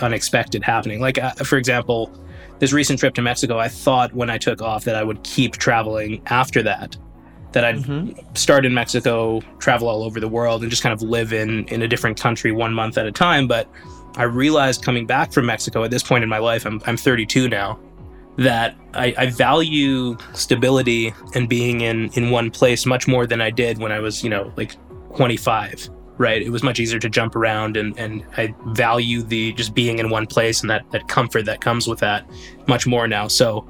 unexpected 0.00 0.62
happening. 0.62 1.00
Like, 1.00 1.18
uh, 1.18 1.32
for 1.32 1.56
example, 1.56 2.12
this 2.58 2.72
recent 2.72 2.98
trip 2.98 3.14
to 3.14 3.22
Mexico, 3.22 3.58
I 3.58 3.68
thought 3.68 4.12
when 4.12 4.28
I 4.28 4.36
took 4.36 4.60
off 4.60 4.84
that 4.84 4.96
I 4.96 5.02
would 5.02 5.22
keep 5.22 5.54
traveling 5.56 6.22
after 6.26 6.62
that, 6.64 6.96
that 7.52 7.64
I'd 7.64 7.76
mm-hmm. 7.76 8.34
start 8.34 8.66
in 8.66 8.74
Mexico, 8.74 9.40
travel 9.60 9.88
all 9.88 10.02
over 10.02 10.20
the 10.20 10.28
world, 10.28 10.60
and 10.60 10.70
just 10.70 10.82
kind 10.82 10.92
of 10.92 11.00
live 11.00 11.32
in 11.32 11.66
in 11.68 11.80
a 11.80 11.88
different 11.88 12.20
country 12.20 12.52
one 12.52 12.74
month 12.74 12.98
at 12.98 13.06
a 13.06 13.12
time. 13.12 13.48
But 13.48 13.66
I 14.16 14.24
realized 14.24 14.84
coming 14.84 15.06
back 15.06 15.32
from 15.32 15.46
Mexico 15.46 15.84
at 15.84 15.90
this 15.90 16.02
point 16.02 16.22
in 16.22 16.28
my 16.28 16.38
life, 16.38 16.66
I'm 16.66 16.82
I'm 16.84 16.98
32 16.98 17.48
now, 17.48 17.78
that 18.36 18.76
I, 18.94 19.14
I 19.16 19.26
value 19.30 20.16
stability 20.32 21.14
and 21.34 21.48
being 21.48 21.80
in 21.82 22.10
in 22.14 22.30
one 22.30 22.50
place 22.50 22.84
much 22.86 23.06
more 23.06 23.26
than 23.26 23.40
I 23.40 23.50
did 23.50 23.78
when 23.78 23.92
I 23.92 24.00
was 24.00 24.24
you 24.24 24.30
know 24.30 24.52
like 24.56 24.76
25 25.16 25.90
right? 26.18 26.42
It 26.42 26.50
was 26.50 26.62
much 26.62 26.78
easier 26.78 26.98
to 27.00 27.08
jump 27.08 27.34
around 27.34 27.76
and, 27.76 27.98
and 27.98 28.24
I 28.36 28.54
value 28.66 29.22
the 29.22 29.52
just 29.54 29.74
being 29.74 29.98
in 29.98 30.10
one 30.10 30.26
place 30.26 30.60
and 30.60 30.70
that, 30.70 30.88
that 30.92 31.08
comfort 31.08 31.44
that 31.46 31.60
comes 31.60 31.86
with 31.86 31.98
that 32.00 32.28
much 32.66 32.86
more 32.86 33.08
now. 33.08 33.28
So 33.28 33.68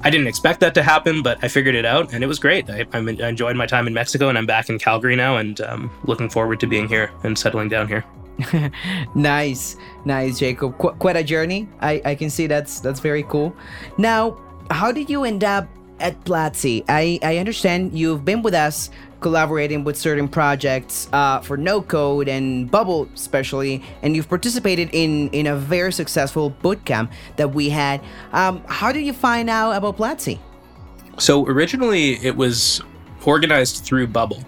I 0.00 0.10
didn't 0.10 0.26
expect 0.26 0.60
that 0.60 0.74
to 0.74 0.82
happen, 0.82 1.22
but 1.22 1.38
I 1.42 1.48
figured 1.48 1.74
it 1.74 1.84
out 1.84 2.12
and 2.12 2.24
it 2.24 2.26
was 2.26 2.38
great. 2.38 2.68
I, 2.70 2.86
I 2.92 2.98
enjoyed 2.98 3.56
my 3.56 3.66
time 3.66 3.86
in 3.86 3.94
Mexico 3.94 4.28
and 4.28 4.38
I'm 4.38 4.46
back 4.46 4.68
in 4.68 4.78
Calgary 4.78 5.16
now 5.16 5.36
and 5.36 5.60
um, 5.62 5.90
looking 6.04 6.28
forward 6.28 6.60
to 6.60 6.66
being 6.66 6.88
here 6.88 7.10
and 7.22 7.38
settling 7.38 7.68
down 7.68 7.88
here. 7.88 8.04
nice, 9.14 9.76
nice, 10.04 10.38
Jacob. 10.38 10.78
Qu- 10.78 10.92
quite 10.98 11.16
a 11.16 11.24
journey. 11.24 11.68
I, 11.80 12.00
I 12.04 12.14
can 12.14 12.30
see 12.30 12.46
that's 12.46 12.80
that's 12.80 13.00
very 13.00 13.22
cool. 13.24 13.54
Now, 13.98 14.40
how 14.70 14.92
did 14.92 15.10
you 15.10 15.24
end 15.24 15.44
up 15.44 15.68
at 16.00 16.22
Platzi, 16.24 16.84
I, 16.88 17.18
I 17.22 17.38
understand 17.38 17.96
you've 17.96 18.24
been 18.24 18.42
with 18.42 18.52
us 18.52 18.90
collaborating 19.20 19.84
with 19.84 19.96
certain 19.96 20.28
projects 20.28 21.08
uh, 21.12 21.40
for 21.40 21.56
no 21.56 21.80
code 21.80 22.28
and 22.28 22.70
bubble 22.70 23.08
especially 23.14 23.82
and 24.02 24.14
you've 24.14 24.28
participated 24.28 24.90
in 24.92 25.30
in 25.30 25.46
a 25.46 25.56
very 25.56 25.92
successful 25.92 26.54
bootcamp 26.62 27.10
that 27.36 27.54
we 27.54 27.70
had 27.70 28.02
um, 28.32 28.62
how 28.66 28.92
did 28.92 29.00
you 29.00 29.14
find 29.14 29.48
out 29.48 29.70
about 29.70 29.96
platzi 29.96 30.38
So 31.16 31.46
originally 31.46 32.16
it 32.22 32.36
was 32.36 32.82
organized 33.24 33.84
through 33.84 34.08
Bubble. 34.08 34.44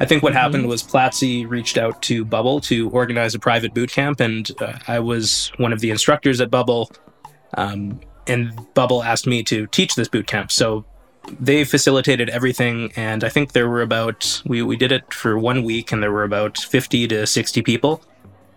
I 0.00 0.04
think 0.04 0.22
what 0.22 0.32
happened 0.32 0.68
was 0.68 0.82
Platzi 0.82 1.48
reached 1.48 1.76
out 1.76 2.00
to 2.02 2.24
Bubble 2.24 2.60
to 2.62 2.88
organize 2.90 3.34
a 3.34 3.38
private 3.38 3.74
boot 3.74 3.90
camp, 3.90 4.20
and 4.20 4.50
uh, 4.60 4.78
I 4.86 5.00
was 5.00 5.50
one 5.56 5.72
of 5.72 5.80
the 5.80 5.90
instructors 5.90 6.40
at 6.40 6.50
Bubble. 6.50 6.90
Um, 7.54 8.00
and 8.28 8.52
Bubble 8.74 9.02
asked 9.02 9.26
me 9.26 9.42
to 9.44 9.66
teach 9.66 9.94
this 9.94 10.06
boot 10.06 10.26
camp. 10.26 10.52
So 10.52 10.84
they 11.40 11.64
facilitated 11.64 12.28
everything, 12.30 12.92
and 12.94 13.24
I 13.24 13.28
think 13.28 13.52
there 13.52 13.68
were 13.68 13.82
about 13.82 14.42
we 14.46 14.62
we 14.62 14.76
did 14.76 14.92
it 14.92 15.12
for 15.12 15.38
one 15.38 15.64
week, 15.64 15.90
and 15.90 16.02
there 16.02 16.12
were 16.12 16.24
about 16.24 16.58
fifty 16.58 17.08
to 17.08 17.26
sixty 17.26 17.62
people 17.62 18.02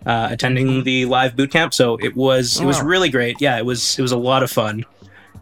uh, 0.06 0.28
attending 0.30 0.84
the 0.84 1.06
live 1.06 1.36
boot 1.36 1.50
camp. 1.50 1.74
So 1.74 1.96
it 1.96 2.16
was 2.16 2.60
it 2.60 2.64
was 2.64 2.80
really 2.82 3.08
great. 3.08 3.40
Yeah, 3.40 3.58
it 3.58 3.66
was 3.66 3.98
it 3.98 4.02
was 4.02 4.12
a 4.12 4.16
lot 4.16 4.42
of 4.42 4.50
fun, 4.50 4.84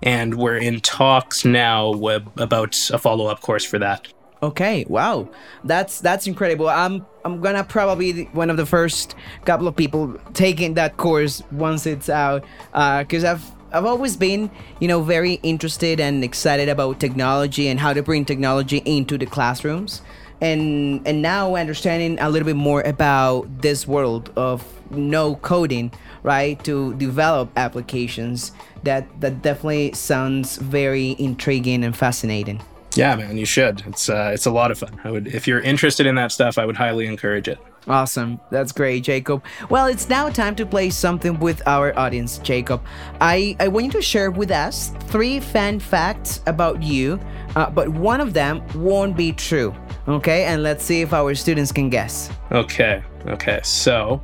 and 0.02 0.36
we're 0.36 0.56
in 0.56 0.80
talks 0.80 1.44
now 1.44 1.92
about 2.36 2.90
a 2.90 2.98
follow 2.98 3.26
up 3.26 3.40
course 3.40 3.64
for 3.64 3.78
that. 3.78 4.08
Okay, 4.42 4.86
wow, 4.88 5.28
that's 5.64 6.00
that's 6.00 6.26
incredible. 6.26 6.66
I'm 6.70 7.04
I'm 7.26 7.42
gonna 7.42 7.62
probably 7.62 8.12
be 8.12 8.24
one 8.32 8.48
of 8.48 8.56
the 8.56 8.64
first 8.64 9.14
couple 9.44 9.68
of 9.68 9.76
people 9.76 10.16
taking 10.32 10.74
that 10.74 10.96
course 10.96 11.42
once 11.52 11.84
it's 11.84 12.08
out, 12.08 12.42
uh, 12.72 13.02
because 13.02 13.22
I've 13.22 13.44
I've 13.70 13.84
always 13.84 14.16
been 14.16 14.50
you 14.80 14.88
know 14.88 15.02
very 15.02 15.34
interested 15.42 16.00
and 16.00 16.24
excited 16.24 16.70
about 16.70 17.00
technology 17.00 17.68
and 17.68 17.78
how 17.78 17.92
to 17.92 18.02
bring 18.02 18.24
technology 18.24 18.78
into 18.86 19.18
the 19.18 19.26
classrooms, 19.26 20.00
and 20.40 21.06
and 21.06 21.20
now 21.20 21.54
understanding 21.54 22.18
a 22.18 22.30
little 22.30 22.46
bit 22.46 22.56
more 22.56 22.80
about 22.80 23.60
this 23.60 23.86
world 23.86 24.32
of 24.36 24.64
no 24.90 25.34
coding, 25.36 25.92
right, 26.22 26.64
to 26.64 26.94
develop 26.94 27.50
applications. 27.58 28.52
That 28.84 29.04
that 29.20 29.42
definitely 29.42 29.92
sounds 29.92 30.56
very 30.56 31.14
intriguing 31.18 31.84
and 31.84 31.94
fascinating. 31.94 32.62
Yeah, 32.96 33.14
man, 33.14 33.38
you 33.38 33.46
should. 33.46 33.82
It's 33.86 34.08
uh, 34.08 34.30
it's 34.34 34.46
a 34.46 34.50
lot 34.50 34.70
of 34.70 34.78
fun. 34.78 35.00
I 35.04 35.10
would, 35.10 35.28
if 35.28 35.46
you're 35.46 35.60
interested 35.60 36.06
in 36.06 36.16
that 36.16 36.32
stuff, 36.32 36.58
I 36.58 36.64
would 36.66 36.76
highly 36.76 37.06
encourage 37.06 37.46
it. 37.48 37.58
Awesome. 37.86 38.40
That's 38.50 38.72
great, 38.72 39.04
Jacob. 39.04 39.42
Well, 39.70 39.86
it's 39.86 40.08
now 40.08 40.28
time 40.28 40.54
to 40.56 40.66
play 40.66 40.90
something 40.90 41.38
with 41.38 41.66
our 41.66 41.98
audience, 41.98 42.38
Jacob. 42.38 42.82
I, 43.20 43.56
I 43.58 43.68
want 43.68 43.86
you 43.86 43.92
to 43.92 44.02
share 44.02 44.30
with 44.30 44.50
us 44.50 44.90
three 45.04 45.40
fan 45.40 45.80
facts 45.80 46.42
about 46.46 46.82
you, 46.82 47.18
uh, 47.56 47.70
but 47.70 47.88
one 47.88 48.20
of 48.20 48.34
them 48.34 48.62
won't 48.74 49.16
be 49.16 49.32
true. 49.32 49.74
Okay, 50.08 50.44
and 50.44 50.62
let's 50.62 50.84
see 50.84 51.00
if 51.00 51.12
our 51.12 51.34
students 51.34 51.72
can 51.72 51.88
guess. 51.88 52.30
Okay, 52.52 53.02
okay. 53.26 53.60
So, 53.62 54.20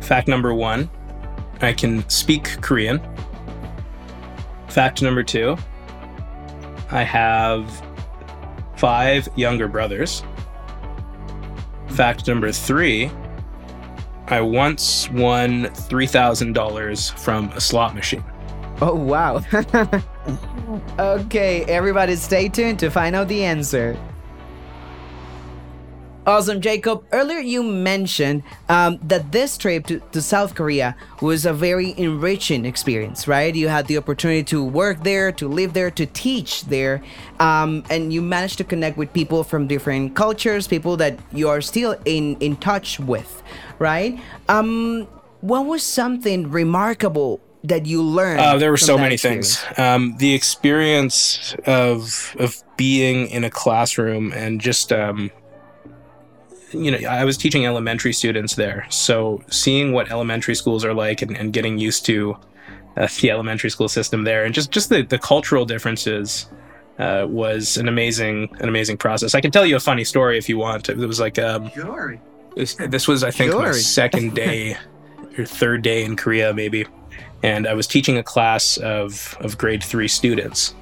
fact 0.00 0.28
number 0.28 0.54
one, 0.54 0.90
I 1.62 1.72
can 1.72 2.08
speak 2.08 2.60
Korean. 2.60 3.00
Fact 4.68 5.00
number 5.00 5.22
two, 5.22 5.56
I 6.90 7.02
have 7.02 7.82
five 8.76 9.28
younger 9.36 9.68
brothers. 9.68 10.22
Fact 11.88 12.26
number 12.26 12.52
three, 12.52 13.10
I 14.28 14.40
once 14.40 15.10
won 15.10 15.64
$3,000 15.64 17.18
from 17.18 17.48
a 17.50 17.60
slot 17.60 17.94
machine. 17.94 18.24
Oh, 18.80 18.94
wow. 18.94 19.42
okay, 20.98 21.64
everybody 21.64 22.14
stay 22.16 22.48
tuned 22.48 22.78
to 22.80 22.90
find 22.90 23.16
out 23.16 23.28
the 23.28 23.44
answer. 23.44 23.96
Awesome, 26.28 26.60
Jacob. 26.60 27.06
Earlier 27.10 27.38
you 27.38 27.62
mentioned 27.62 28.42
um, 28.68 28.98
that 29.02 29.32
this 29.32 29.56
trip 29.56 29.86
to, 29.86 30.00
to 30.12 30.20
South 30.20 30.54
Korea 30.54 30.94
was 31.22 31.46
a 31.46 31.54
very 31.54 31.94
enriching 31.96 32.66
experience, 32.66 33.26
right? 33.26 33.54
You 33.54 33.68
had 33.68 33.86
the 33.86 33.96
opportunity 33.96 34.42
to 34.44 34.62
work 34.62 35.04
there, 35.04 35.32
to 35.32 35.48
live 35.48 35.72
there, 35.72 35.90
to 35.92 36.04
teach 36.04 36.66
there, 36.66 37.02
um, 37.40 37.82
and 37.88 38.12
you 38.12 38.20
managed 38.20 38.58
to 38.58 38.64
connect 38.64 38.98
with 38.98 39.10
people 39.14 39.42
from 39.42 39.66
different 39.68 40.16
cultures, 40.16 40.68
people 40.68 40.98
that 40.98 41.18
you 41.32 41.48
are 41.48 41.62
still 41.62 41.96
in, 42.04 42.36
in 42.40 42.56
touch 42.56 43.00
with, 43.00 43.42
right? 43.78 44.20
Um, 44.50 45.08
what 45.40 45.64
was 45.64 45.82
something 45.82 46.50
remarkable 46.50 47.40
that 47.64 47.86
you 47.86 48.02
learned? 48.02 48.40
Uh, 48.40 48.58
there 48.58 48.70
were 48.70 48.76
so 48.76 48.98
many 48.98 49.14
experience? 49.14 49.62
things. 49.62 49.78
Um, 49.78 50.14
the 50.18 50.34
experience 50.34 51.56
of 51.64 52.36
of 52.38 52.62
being 52.76 53.28
in 53.28 53.44
a 53.44 53.50
classroom 53.50 54.30
and 54.32 54.60
just 54.60 54.92
um, 54.92 55.30
you 56.72 56.90
know, 56.90 56.98
I 57.08 57.24
was 57.24 57.36
teaching 57.36 57.66
elementary 57.66 58.12
students 58.12 58.54
there, 58.54 58.86
so 58.90 59.42
seeing 59.48 59.92
what 59.92 60.10
elementary 60.10 60.54
schools 60.54 60.84
are 60.84 60.94
like 60.94 61.22
and, 61.22 61.36
and 61.36 61.52
getting 61.52 61.78
used 61.78 62.04
to 62.06 62.36
uh, 62.96 63.08
the 63.20 63.30
elementary 63.30 63.70
school 63.70 63.88
system 63.88 64.24
there, 64.24 64.44
and 64.44 64.54
just 64.54 64.70
just 64.70 64.88
the, 64.88 65.02
the 65.02 65.18
cultural 65.18 65.64
differences. 65.64 66.46
Uh, 66.98 67.24
was 67.28 67.76
an 67.76 67.86
amazing 67.86 68.48
an 68.58 68.68
amazing 68.68 68.96
process. 68.96 69.32
I 69.32 69.40
can 69.40 69.52
tell 69.52 69.64
you 69.64 69.76
a 69.76 69.80
funny 69.80 70.02
story 70.02 70.36
if 70.36 70.48
you 70.48 70.58
want. 70.58 70.88
It 70.88 70.96
was 70.96 71.20
like 71.20 71.38
um, 71.38 71.70
Sure. 71.70 72.18
this, 72.56 72.74
this 72.74 73.06
was, 73.06 73.22
I 73.22 73.30
think, 73.30 73.54
my 73.54 73.70
second 73.70 74.34
day 74.44 74.76
or 75.38 75.44
third 75.44 75.82
day 75.82 76.02
in 76.02 76.16
Korea, 76.16 76.52
maybe. 76.52 76.86
And 77.44 77.68
I 77.68 77.74
was 77.74 77.86
teaching 77.86 78.18
a 78.18 78.24
class 78.24 78.78
of, 78.78 79.36
of 79.38 79.56
grade 79.56 79.84
three 79.84 80.08
students. 80.08 80.74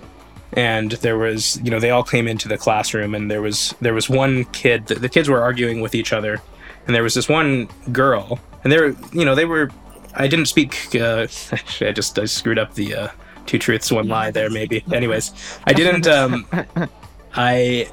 And 0.52 0.92
there 0.92 1.18
was, 1.18 1.60
you 1.62 1.70
know, 1.70 1.80
they 1.80 1.90
all 1.90 2.04
came 2.04 2.28
into 2.28 2.48
the 2.48 2.56
classroom, 2.56 3.14
and 3.14 3.30
there 3.30 3.42
was 3.42 3.74
there 3.80 3.94
was 3.94 4.08
one 4.08 4.44
kid. 4.46 4.86
The, 4.86 4.94
the 4.94 5.08
kids 5.08 5.28
were 5.28 5.42
arguing 5.42 5.80
with 5.80 5.94
each 5.94 6.12
other, 6.12 6.40
and 6.86 6.94
there 6.94 7.02
was 7.02 7.14
this 7.14 7.28
one 7.28 7.68
girl, 7.92 8.38
and 8.62 8.72
they 8.72 8.80
were, 8.80 8.96
you 9.12 9.24
know, 9.24 9.34
they 9.34 9.44
were. 9.44 9.70
I 10.14 10.28
didn't 10.28 10.46
speak. 10.46 10.94
Uh, 10.94 11.26
actually, 11.52 11.90
I 11.90 11.92
just 11.92 12.18
I 12.18 12.24
screwed 12.26 12.58
up 12.58 12.74
the 12.74 12.94
uh, 12.94 13.08
two 13.44 13.58
truths, 13.58 13.90
one 13.90 14.08
lie 14.08 14.30
there. 14.30 14.48
Maybe. 14.48 14.84
Anyways, 14.92 15.32
I 15.64 15.72
didn't. 15.72 16.06
Um, 16.06 16.46
I 17.34 17.88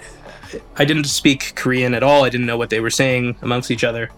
I 0.77 0.85
didn't 0.85 1.05
speak 1.05 1.53
Korean 1.55 1.93
at 1.93 2.03
all. 2.03 2.23
I 2.23 2.29
didn't 2.29 2.45
know 2.45 2.57
what 2.57 2.69
they 2.69 2.79
were 2.79 2.89
saying 2.89 3.35
amongst 3.41 3.71
each 3.71 3.83
other. 3.83 4.09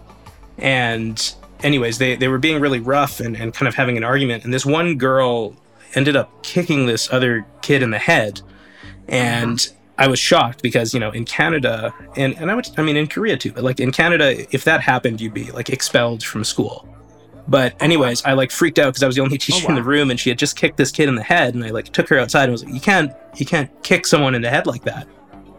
And 0.58 1.34
anyways, 1.62 1.98
they, 1.98 2.16
they 2.16 2.28
were 2.28 2.38
being 2.38 2.60
really 2.60 2.80
rough 2.80 3.20
and, 3.20 3.36
and 3.36 3.52
kind 3.52 3.68
of 3.68 3.74
having 3.74 3.96
an 3.96 4.04
argument. 4.04 4.44
And 4.44 4.52
this 4.52 4.66
one 4.66 4.96
girl 4.96 5.54
ended 5.96 6.14
up 6.14 6.42
kicking 6.42 6.86
this 6.86 7.12
other 7.12 7.44
kid 7.62 7.82
in 7.82 7.90
the 7.90 7.98
head. 7.98 8.40
And 9.08 9.66
I 9.98 10.08
was 10.08 10.18
shocked 10.18 10.62
because, 10.62 10.92
you 10.92 11.00
know, 11.00 11.10
in 11.10 11.24
Canada 11.24 11.94
and, 12.16 12.36
and 12.38 12.50
I 12.50 12.54
would 12.54 12.68
I 12.76 12.82
mean 12.82 12.96
in 12.96 13.06
Korea 13.06 13.36
too, 13.36 13.52
but 13.52 13.64
like 13.64 13.80
in 13.80 13.90
Canada, 13.90 14.46
if 14.54 14.64
that 14.64 14.82
happened, 14.82 15.20
you'd 15.20 15.34
be 15.34 15.50
like 15.52 15.70
expelled 15.70 16.22
from 16.22 16.44
school. 16.44 16.88
But 17.48 17.80
anyways, 17.80 18.24
I 18.24 18.32
like 18.32 18.50
freaked 18.50 18.78
out 18.78 18.86
because 18.86 19.02
I 19.02 19.06
was 19.06 19.16
the 19.16 19.22
only 19.22 19.38
teacher 19.46 19.66
oh, 19.66 19.70
in 19.70 19.74
the 19.74 19.82
room 19.82 20.10
and 20.10 20.20
she 20.20 20.28
had 20.28 20.38
just 20.38 20.56
kicked 20.56 20.76
this 20.76 20.90
kid 20.90 21.08
in 21.08 21.14
the 21.14 21.22
head 21.22 21.54
and 21.54 21.64
I 21.64 21.70
like 21.70 21.92
took 21.92 22.08
her 22.08 22.18
outside 22.18 22.44
and 22.44 22.52
was 22.52 22.64
like, 22.64 22.74
You 22.74 22.80
can't 22.80 23.12
you 23.36 23.46
can't 23.46 23.70
kick 23.82 24.06
someone 24.06 24.34
in 24.34 24.42
the 24.42 24.50
head 24.50 24.66
like 24.66 24.84
that. 24.84 25.08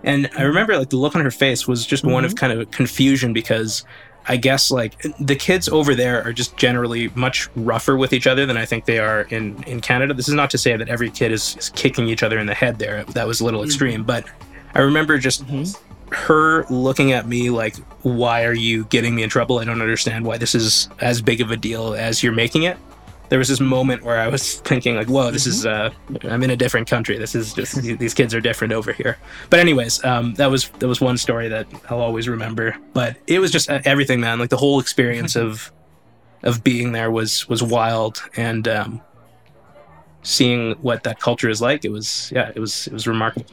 And 0.04 0.30
I 0.38 0.44
remember 0.44 0.78
like 0.78 0.90
the 0.90 0.98
look 0.98 1.16
on 1.16 1.24
her 1.24 1.32
face 1.32 1.68
was 1.68 1.86
just 1.86 2.06
one 2.06 2.24
of 2.24 2.32
mm-hmm. 2.32 2.38
kind 2.38 2.60
of 2.60 2.72
confusion 2.72 3.34
because 3.34 3.84
I 4.28 4.38
guess 4.38 4.72
like 4.72 5.02
the 5.20 5.36
kids 5.36 5.70
over 5.70 5.96
there 5.96 6.24
are 6.24 6.34
just 6.34 6.58
generally 6.58 7.10
much 7.16 7.50
rougher 7.56 7.96
with 7.96 8.14
each 8.14 8.28
other 8.28 8.46
than 8.46 8.58
I 8.58 8.66
think 8.66 8.86
they 8.86 9.00
are 9.00 9.22
in 9.24 9.64
in 9.64 9.82
Canada. 9.82 10.14
This 10.14 10.28
is 10.28 10.34
not 10.34 10.50
to 10.52 10.58
say 10.58 10.76
that 10.76 10.90
every 10.90 11.10
kid 11.10 11.32
is, 11.32 11.56
is 11.58 11.70
kicking 11.70 12.08
each 12.08 12.24
other 12.24 12.38
in 12.38 12.46
the 12.46 12.54
head 12.54 12.80
there. 12.80 13.04
That 13.06 13.28
was 13.28 13.40
a 13.40 13.46
little 13.46 13.62
mm-hmm. 13.62 13.68
extreme, 13.68 14.04
but 14.04 14.26
I 14.74 14.82
remember 14.82 15.18
just 15.18 15.46
mm-hmm. 15.46 16.14
her 16.14 16.66
looking 16.70 17.14
at 17.14 17.28
me 17.28 17.50
like, 17.50 17.78
"Why 18.04 18.46
are 18.46 18.54
you 18.54 18.86
getting 18.86 19.16
me 19.16 19.24
in 19.24 19.30
trouble? 19.30 19.60
I 19.60 19.64
don't 19.64 19.82
understand 19.82 20.26
why 20.26 20.38
this 20.38 20.56
is 20.56 20.90
as 21.00 21.22
big 21.22 21.42
of 21.42 21.52
a 21.52 21.58
deal 21.58 21.94
as 21.94 22.22
you're 22.22 22.34
making 22.34 22.64
it." 22.64 22.78
There 23.30 23.40
was 23.40 23.50
this 23.50 23.60
moment 23.60 24.04
where 24.04 24.20
I 24.20 24.28
was 24.28 24.56
thinking 24.62 24.96
like, 24.96 25.08
"Whoa, 25.08 25.32
this 25.32 25.46
is 25.46 25.66
uh, 25.66 25.90
I'm 26.24 26.44
in 26.44 26.50
a 26.50 26.56
different 26.56 26.88
country. 26.88 27.18
This 27.18 27.36
is 27.36 27.54
just 27.54 27.82
these 27.82 28.14
kids 28.14 28.34
are 28.34 28.42
different 28.42 28.74
over 28.74 28.94
here." 28.94 29.18
But 29.50 29.60
anyways, 29.60 30.04
um, 30.06 30.34
that 30.36 30.50
was 30.50 30.70
that 30.80 30.88
was 30.88 31.02
one 31.02 31.18
story 31.18 31.50
that 31.50 31.68
I'll 31.90 32.02
always 32.02 32.28
remember. 32.28 32.76
But 32.94 33.18
it 33.28 33.40
was 33.40 33.52
just 33.52 33.70
uh, 33.70 33.80
everything, 33.86 34.20
man. 34.20 34.40
Like 34.40 34.50
the 34.50 34.58
whole 34.58 34.80
experience 34.80 35.36
of 35.36 35.72
of 36.44 36.64
being 36.64 36.92
there 36.92 37.12
was 37.12 37.50
was 37.50 37.62
wild 37.62 38.22
and 38.38 38.68
um, 38.68 39.02
seeing 40.22 40.74
what 40.82 41.04
that 41.04 41.20
culture 41.20 41.50
is 41.50 41.62
like. 41.62 41.86
It 41.86 41.92
was 41.92 42.32
yeah, 42.34 42.52
it 42.56 42.60
was 42.60 42.88
it 42.88 42.94
was 42.94 43.08
remarkable. 43.08 43.46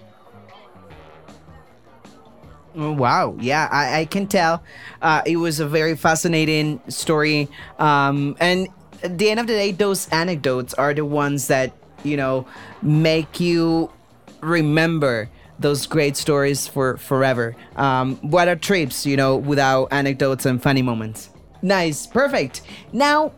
Oh, 2.76 2.93
wow. 2.93 3.37
Yeah, 3.40 3.69
I, 3.71 4.00
I 4.00 4.04
can 4.04 4.26
tell. 4.26 4.62
Uh, 5.00 5.23
it 5.25 5.37
was 5.37 5.61
a 5.61 5.66
very 5.66 5.97
fascinating 5.97 6.81
story. 6.88 7.49
Um, 7.78 8.37
and 8.40 8.66
at 9.04 9.18
the 9.18 9.30
end 9.30 9.38
of 9.38 9.46
the 9.46 9.52
day, 9.52 9.70
those 9.70 10.08
anecdotes 10.08 10.73
are 10.75 10.94
the 10.94 11.04
ones 11.04 11.46
that, 11.49 11.73
you 12.02 12.16
know, 12.16 12.46
make 12.82 13.38
you 13.38 13.92
remember 14.40 15.28
those 15.58 15.87
great 15.87 16.16
stories 16.16 16.66
for 16.66 16.96
forever. 16.96 17.54
Um, 17.76 18.16
what 18.16 18.49
are 18.49 18.56
trips, 18.56 19.06
you 19.06 19.16
know, 19.16 19.37
without 19.37 19.92
anecdotes 19.92 20.46
and 20.46 20.61
funny 20.61 20.82
moments? 20.82 21.28
Nice. 21.62 22.06
Perfect. 22.06 22.62
Now, 22.92 23.32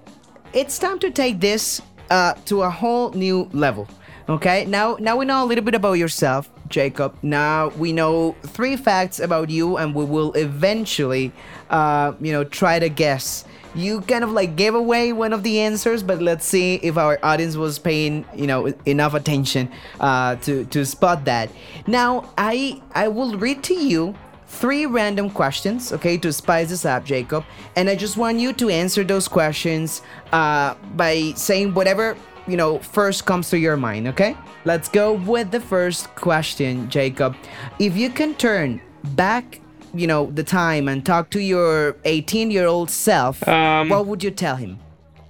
it's 0.52 0.78
time 0.78 0.98
to 1.00 1.10
take 1.10 1.40
this 1.40 1.82
uh, 2.10 2.34
to 2.46 2.62
a 2.62 2.70
whole 2.70 3.10
new 3.10 3.50
level. 3.52 3.88
Okay, 4.28 4.64
now 4.64 4.96
now 4.98 5.16
we 5.16 5.24
know 5.24 5.44
a 5.44 5.46
little 5.46 5.62
bit 5.62 5.76
about 5.76 5.94
yourself, 5.94 6.50
Jacob. 6.68 7.16
Now 7.22 7.68
we 7.78 7.92
know 7.92 8.34
three 8.42 8.76
facts 8.76 9.20
about 9.20 9.50
you, 9.50 9.76
and 9.76 9.94
we 9.94 10.04
will 10.04 10.32
eventually, 10.32 11.30
uh, 11.70 12.12
you 12.20 12.32
know, 12.32 12.42
try 12.42 12.80
to 12.80 12.88
guess. 12.88 13.44
You 13.76 14.00
kind 14.00 14.24
of 14.24 14.32
like 14.32 14.56
gave 14.56 14.74
away 14.74 15.12
one 15.12 15.32
of 15.32 15.42
the 15.42 15.60
answers, 15.60 16.02
but 16.02 16.22
let's 16.22 16.46
see 16.46 16.76
if 16.76 16.96
our 16.96 17.18
audience 17.22 17.56
was 17.56 17.78
paying, 17.78 18.24
you 18.34 18.46
know, 18.46 18.72
enough 18.86 19.14
attention 19.14 19.70
uh, 20.00 20.36
to 20.36 20.64
to 20.64 20.84
spot 20.84 21.24
that. 21.26 21.50
Now 21.86 22.32
I 22.38 22.82
I 22.94 23.08
will 23.08 23.36
read 23.36 23.62
to 23.64 23.74
you 23.74 24.14
three 24.48 24.86
random 24.86 25.28
questions, 25.28 25.92
okay, 25.92 26.16
to 26.18 26.32
spice 26.32 26.70
this 26.70 26.84
up, 26.84 27.04
Jacob, 27.04 27.44
and 27.76 27.90
I 27.90 27.96
just 27.96 28.16
want 28.16 28.38
you 28.38 28.52
to 28.54 28.70
answer 28.70 29.04
those 29.04 29.28
questions 29.28 30.02
uh, 30.32 30.74
by 30.94 31.32
saying 31.36 31.74
whatever 31.74 32.16
you 32.46 32.56
know, 32.56 32.78
first 32.78 33.26
comes 33.26 33.50
to 33.50 33.58
your 33.58 33.76
mind, 33.76 34.06
okay? 34.08 34.36
Let's 34.64 34.88
go 34.88 35.14
with 35.14 35.50
the 35.50 35.60
first 35.60 36.14
question, 36.14 36.88
Jacob. 36.88 37.36
If 37.78 37.96
you 37.96 38.10
can 38.10 38.34
turn 38.34 38.80
back, 39.14 39.60
you 39.98 40.06
know, 40.06 40.30
the 40.34 40.44
time 40.44 40.88
and 40.88 41.04
talk 41.04 41.30
to 41.30 41.40
your 41.40 41.96
18 42.04 42.50
year 42.50 42.66
old 42.66 42.90
self, 42.90 43.46
Um, 43.48 43.88
what 43.88 44.06
would 44.06 44.22
you 44.22 44.30
tell 44.30 44.56
him? 44.56 44.78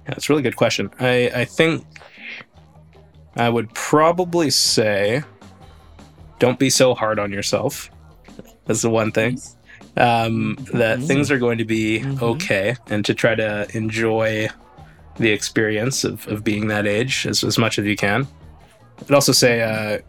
Yeah, 0.05 0.13
that's 0.13 0.29
a 0.29 0.33
really 0.33 0.43
good 0.43 0.55
question. 0.55 0.89
I, 0.99 1.31
I 1.33 1.45
think 1.45 1.85
I 3.35 3.49
would 3.49 3.73
probably 3.73 4.49
say 4.49 5.23
don't 6.39 6.59
be 6.59 6.69
so 6.69 6.93
hard 6.93 7.19
on 7.19 7.31
yourself. 7.31 7.89
That's 8.65 8.81
the 8.81 8.89
one 8.89 9.11
thing. 9.11 9.39
Um, 9.95 10.57
that 10.73 11.01
things 11.01 11.31
are 11.31 11.39
going 11.39 11.57
to 11.57 11.65
be 11.65 12.05
okay 12.21 12.75
and 12.87 13.03
to 13.05 13.15
try 13.15 13.33
to 13.33 13.67
enjoy 13.75 14.47
the 15.15 15.31
experience 15.31 16.03
of, 16.03 16.27
of 16.27 16.43
being 16.43 16.67
that 16.67 16.85
age 16.85 17.25
as, 17.25 17.43
as 17.43 17.57
much 17.57 17.79
as 17.79 17.85
you 17.85 17.95
can. 17.95 18.27
I'd 19.01 19.11
also 19.11 19.31
say 19.31 19.61
uh, 19.63 19.99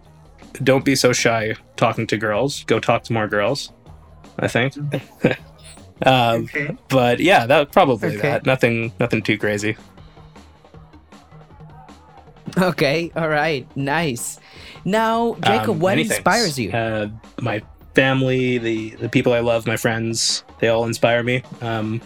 don't 0.62 0.84
be 0.84 0.94
so 0.94 1.12
shy 1.14 1.54
talking 1.76 2.06
to 2.08 2.18
girls. 2.18 2.64
Go 2.64 2.78
talk 2.78 3.04
to 3.04 3.12
more 3.14 3.28
girls, 3.28 3.72
I 4.38 4.48
think. 4.48 4.76
um, 6.06 6.44
Okay. 6.44 6.76
But 6.88 7.20
yeah, 7.20 7.46
that 7.46 7.72
probably 7.72 8.08
Okay. 8.10 8.18
that. 8.18 8.46
Nothing 8.46 8.92
nothing 9.00 9.22
too 9.22 9.38
crazy. 9.38 9.76
Okay, 12.56 13.12
all 13.14 13.28
right, 13.28 13.66
nice. 13.76 14.40
Now, 14.84 15.36
Jacob, 15.44 15.70
Um, 15.70 15.78
what 15.80 15.90
many 15.92 16.04
things. 16.04 16.16
inspires 16.16 16.58
you? 16.58 16.72
Uh, 16.72 17.08
my 17.40 17.62
family, 17.94 18.58
the 18.58 18.90
the 18.96 19.08
people 19.08 19.32
I 19.32 19.40
love, 19.40 19.66
my 19.66 19.76
friends, 19.76 20.42
they 20.60 20.68
all 20.68 20.84
inspire 20.84 21.22
me. 21.22 21.42
Um, 21.60 22.00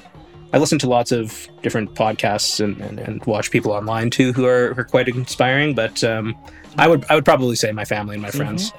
I 0.53 0.59
listen 0.59 0.79
to 0.81 0.89
lots 0.89 1.13
of 1.13 1.49
different 1.63 1.95
podcasts 1.95 2.63
and, 2.63 2.79
and, 2.83 2.99
and 2.99 3.25
watch 3.25 3.51
people 3.51 3.73
online 3.73 4.11
too 4.11 4.35
who 4.35 4.45
are, 4.45 4.75
who 4.75 4.81
are 4.83 4.85
quite 4.85 5.09
inspiring. 5.09 5.75
But 5.75 6.03
um, 6.05 6.35
I 6.77 6.87
would 6.89 7.07
I 7.09 7.15
would 7.15 7.25
probably 7.25 7.57
say 7.57 7.73
my 7.73 7.85
family 7.87 8.15
and 8.17 8.23
my 8.23 8.31
friends. 8.31 8.73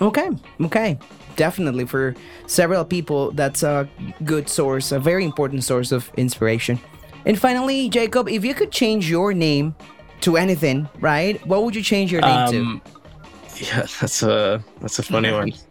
Okay, 0.00 0.30
okay. 0.62 0.98
Definitely 1.36 1.86
for 1.86 2.14
several 2.46 2.84
people, 2.84 3.32
that's 3.32 3.62
a 3.62 3.88
good 4.24 4.48
source, 4.48 4.92
a 4.92 5.00
very 5.00 5.24
important 5.24 5.64
source 5.64 5.92
of 5.92 6.10
inspiration. 6.16 6.78
And 7.24 7.38
finally, 7.38 7.88
Jacob, 7.88 8.28
if 8.28 8.44
you 8.44 8.54
could 8.54 8.72
change 8.72 9.08
your 9.08 9.32
name 9.32 9.74
to 10.22 10.36
anything, 10.36 10.88
right? 11.00 11.44
What 11.46 11.64
would 11.64 11.74
you 11.74 11.82
change 11.82 12.10
your 12.10 12.22
name 12.22 12.50
to? 12.50 12.60
Um, 12.60 12.82
yeah, 13.56 13.86
that's 14.00 14.22
a 14.22 14.62
that's 14.80 14.98
a 14.98 15.02
funny 15.02 15.32
one. 15.32 15.52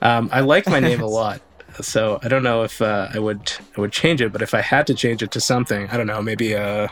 Um, 0.00 0.30
I 0.32 0.42
like 0.42 0.68
my 0.68 0.78
name 0.78 1.00
a 1.00 1.06
lot, 1.22 1.40
so 1.80 2.20
I 2.22 2.28
don't 2.28 2.44
know 2.44 2.62
if 2.62 2.80
uh, 2.80 3.08
I 3.12 3.18
would 3.18 3.50
I 3.76 3.80
would 3.80 3.90
change 3.90 4.22
it. 4.22 4.30
But 4.30 4.42
if 4.42 4.54
I 4.54 4.60
had 4.60 4.86
to 4.86 4.94
change 4.94 5.24
it 5.24 5.32
to 5.32 5.40
something, 5.40 5.88
I 5.90 5.96
don't 5.96 6.06
know, 6.06 6.22
maybe 6.22 6.54
uh, 6.54 6.86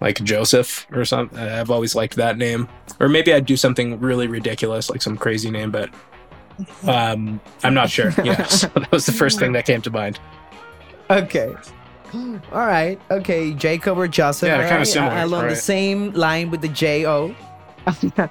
like 0.00 0.22
Joseph 0.22 0.86
or 0.92 1.04
something. 1.04 1.36
I've 1.36 1.68
always 1.72 1.96
liked 1.96 2.14
that 2.14 2.38
name, 2.38 2.68
or 3.00 3.08
maybe 3.08 3.34
I'd 3.34 3.44
do 3.44 3.56
something 3.56 3.98
really 3.98 4.28
ridiculous, 4.28 4.88
like 4.88 5.02
some 5.02 5.16
crazy 5.16 5.50
name. 5.50 5.72
But 5.72 5.90
um, 6.86 7.40
I'm 7.62 7.74
not 7.74 7.90
sure. 7.90 8.12
Yeah, 8.24 8.42
so 8.46 8.68
that 8.68 8.90
was 8.90 9.06
the 9.06 9.12
first 9.12 9.38
thing 9.38 9.52
that 9.52 9.64
came 9.64 9.82
to 9.82 9.90
mind. 9.90 10.18
Okay. 11.10 11.54
All 12.14 12.66
right. 12.66 13.00
Okay, 13.10 13.52
Jacob 13.52 13.98
or 13.98 14.08
Joseph. 14.08 14.48
Yeah, 14.48 14.58
they're 14.58 14.68
kinda 14.68 14.86
similar, 14.86 15.12
uh, 15.12 15.24
Along 15.24 15.42
the 15.42 15.48
right. 15.48 15.56
same 15.56 16.12
line 16.12 16.50
with 16.50 16.60
the 16.60 16.68
J 16.68 17.06
O. 17.06 17.34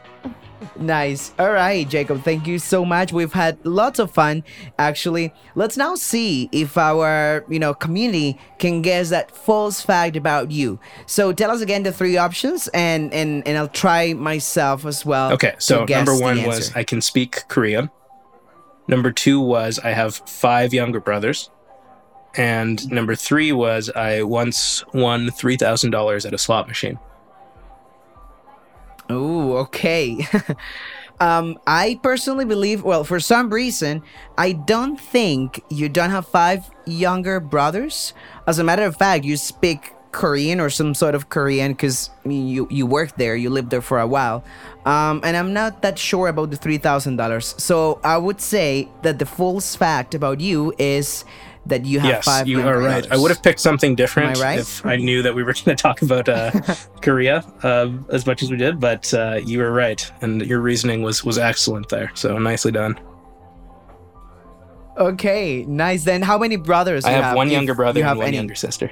nice. 0.80 1.34
All 1.40 1.52
right, 1.52 1.88
Jacob. 1.88 2.24
Thank 2.24 2.48
you 2.48 2.60
so 2.60 2.86
much. 2.86 3.14
We've 3.14 3.34
had 3.34 3.64
lots 3.66 4.00
of 4.00 4.12
fun. 4.12 4.44
Actually, 4.78 5.34
let's 5.56 5.78
now 5.78 5.96
see 5.96 6.50
if 6.52 6.78
our 6.78 7.46
you 7.50 7.60
know 7.60 7.74
community 7.74 8.38
can 8.60 8.82
guess 8.82 9.10
that 9.10 9.32
false 9.32 9.82
fact 9.82 10.16
about 10.16 10.52
you. 10.52 10.80
So 11.06 11.32
tell 11.34 11.52
us 11.52 11.62
again 11.62 11.84
the 11.84 11.94
three 11.94 12.18
options, 12.18 12.68
and 12.70 13.14
and 13.14 13.48
and 13.48 13.58
I'll 13.58 13.68
try 13.68 14.14
myself 14.14 14.86
as 14.86 15.06
well. 15.06 15.32
Okay, 15.34 15.56
so 15.60 15.86
guess 15.86 16.06
number 16.06 16.22
one 16.22 16.44
was. 16.44 16.76
I 16.76 16.84
can 16.84 17.02
speak 17.02 17.48
Korean. 17.48 17.90
Number 18.88 19.12
two 19.12 19.40
was 19.40 19.80
I 19.80 19.90
have 19.92 20.16
five 20.16 20.74
younger 20.74 21.00
brothers. 21.00 21.50
And 22.36 22.90
number 22.92 23.16
three 23.16 23.52
was 23.52 23.90
I 23.90 24.22
once 24.22 24.86
won 24.94 25.28
$3,000 25.28 26.26
at 26.26 26.34
a 26.34 26.38
slot 26.38 26.68
machine. 26.68 27.00
Oh, 29.10 29.58
okay. 29.58 30.28
um, 31.20 31.58
I 31.66 32.00
personally 32.04 32.46
believe, 32.46 32.84
well, 32.84 33.04
for 33.04 33.20
some 33.20 33.50
reason, 33.50 34.04
I 34.38 34.52
don't 34.52 35.00
think 35.00 35.64
you 35.70 35.90
don't 35.90 36.12
have 36.12 36.28
five 36.28 36.70
younger 36.86 37.40
brothers. 37.40 38.14
As 38.46 38.60
a 38.60 38.64
matter 38.64 38.84
of 38.84 38.98
fact, 38.98 39.26
you 39.26 39.38
speak 39.38 39.94
Korean 40.18 40.60
or 40.60 40.72
some 40.72 40.96
sort 40.96 41.14
of 41.14 41.30
Korean 41.30 41.74
because 41.74 42.10
you 42.26 42.68
you 42.72 42.88
worked 42.88 43.20
there, 43.20 43.36
you 43.36 43.52
lived 43.52 43.70
there 43.70 43.84
for 43.84 44.00
a 44.00 44.08
while. 44.08 44.44
Um, 44.84 45.22
and 45.24 45.38
I'm 45.38 45.54
not 45.54 45.84
that 45.84 46.00
sure 46.00 46.28
about 46.28 46.50
the 46.50 46.58
three 46.58 46.80
thousand 46.80 47.18
dollars. 47.18 47.54
So 47.60 48.00
I 48.04 48.18
would 48.18 48.42
say 48.42 48.90
that 49.04 49.20
the 49.20 49.28
false 49.28 49.76
fact 49.76 50.16
about 50.16 50.40
you 50.40 50.74
is 50.80 51.24
that 51.68 51.86
you 51.86 52.00
have 52.00 52.10
yes, 52.10 52.26
five. 52.26 52.48
you 52.48 52.68
are 52.68 52.80
right. 52.80 53.06
I 53.12 53.18
would 53.18 53.30
have 53.30 53.44
picked 53.44 53.60
something 53.60 53.94
different 53.94 54.38
I 54.38 54.42
right? 54.42 54.60
if 54.60 54.84
I 54.86 54.96
knew 54.96 55.22
that 55.22 55.36
we 55.36 55.44
were 55.44 55.54
going 55.60 55.78
to 55.78 55.82
talk 55.88 56.02
about 56.02 56.28
uh, 56.28 56.50
Korea 57.04 57.44
uh, 57.62 57.92
as 58.10 58.26
much 58.26 58.42
as 58.42 58.50
we 58.50 58.58
did, 58.58 58.80
but 58.80 59.14
uh, 59.14 59.40
you 59.46 59.60
were 59.60 59.72
right. 59.72 60.02
And 60.22 60.42
your 60.42 60.62
reasoning 60.62 61.04
was, 61.04 61.24
was 61.24 61.38
excellent 61.38 61.90
there. 61.90 62.10
So 62.16 62.40
nicely 62.40 62.72
done. 62.72 63.00
Okay, 64.98 65.64
nice. 65.68 66.06
Then 66.06 66.24
how 66.24 66.40
many 66.40 66.56
brothers? 66.56 67.06
I 67.06 67.16
you 67.16 67.22
have 67.22 67.36
one 67.36 67.52
younger 67.52 67.76
brother 67.76 68.00
you 68.00 68.04
and 68.04 68.10
have 68.10 68.18
one 68.18 68.28
any? 68.28 68.38
younger 68.38 68.56
sister. 68.56 68.90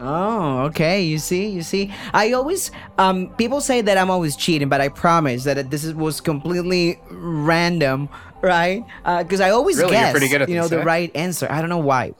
Oh, 0.00 0.60
okay. 0.66 1.02
You 1.02 1.18
see, 1.18 1.48
you 1.48 1.62
see. 1.62 1.92
I 2.14 2.32
always 2.32 2.70
um 2.98 3.30
people 3.36 3.60
say 3.60 3.80
that 3.80 3.98
I'm 3.98 4.10
always 4.10 4.36
cheating, 4.36 4.68
but 4.68 4.80
I 4.80 4.88
promise 4.88 5.44
that 5.44 5.70
this 5.70 5.84
is, 5.84 5.94
was 5.94 6.20
completely 6.20 7.00
random, 7.10 8.08
right? 8.40 8.84
Because 9.04 9.40
I 9.40 9.50
always 9.50 9.78
Really? 9.78 9.92
Guess, 9.92 10.12
pretty 10.12 10.28
good 10.28 10.42
at 10.42 10.48
you 10.48 10.56
know, 10.56 10.68
the 10.68 10.80
eh? 10.80 10.84
right 10.84 11.10
answer. 11.14 11.48
I 11.50 11.60
don't 11.60 11.70
know 11.70 11.78
why. 11.78 12.14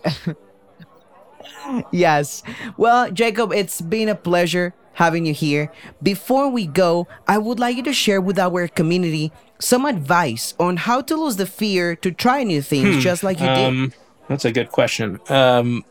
yes. 1.92 2.42
Well, 2.76 3.10
Jacob, 3.10 3.52
it's 3.52 3.80
been 3.80 4.08
a 4.08 4.14
pleasure 4.14 4.74
having 4.94 5.26
you 5.26 5.32
here. 5.32 5.70
Before 6.02 6.48
we 6.48 6.66
go, 6.66 7.06
I 7.28 7.38
would 7.38 7.60
like 7.60 7.76
you 7.76 7.84
to 7.84 7.92
share 7.92 8.20
with 8.20 8.38
our 8.38 8.66
community 8.66 9.30
some 9.60 9.86
advice 9.86 10.54
on 10.58 10.76
how 10.76 11.00
to 11.02 11.16
lose 11.16 11.36
the 11.36 11.46
fear 11.46 11.94
to 11.96 12.10
try 12.10 12.42
new 12.42 12.62
things, 12.62 13.02
just 13.02 13.22
like 13.22 13.38
you 13.38 13.46
did. 13.46 13.64
Um, 13.64 13.92
that's 14.28 14.44
a 14.44 14.52
good 14.52 14.70
question. 14.70 15.20
Um, 15.28 15.84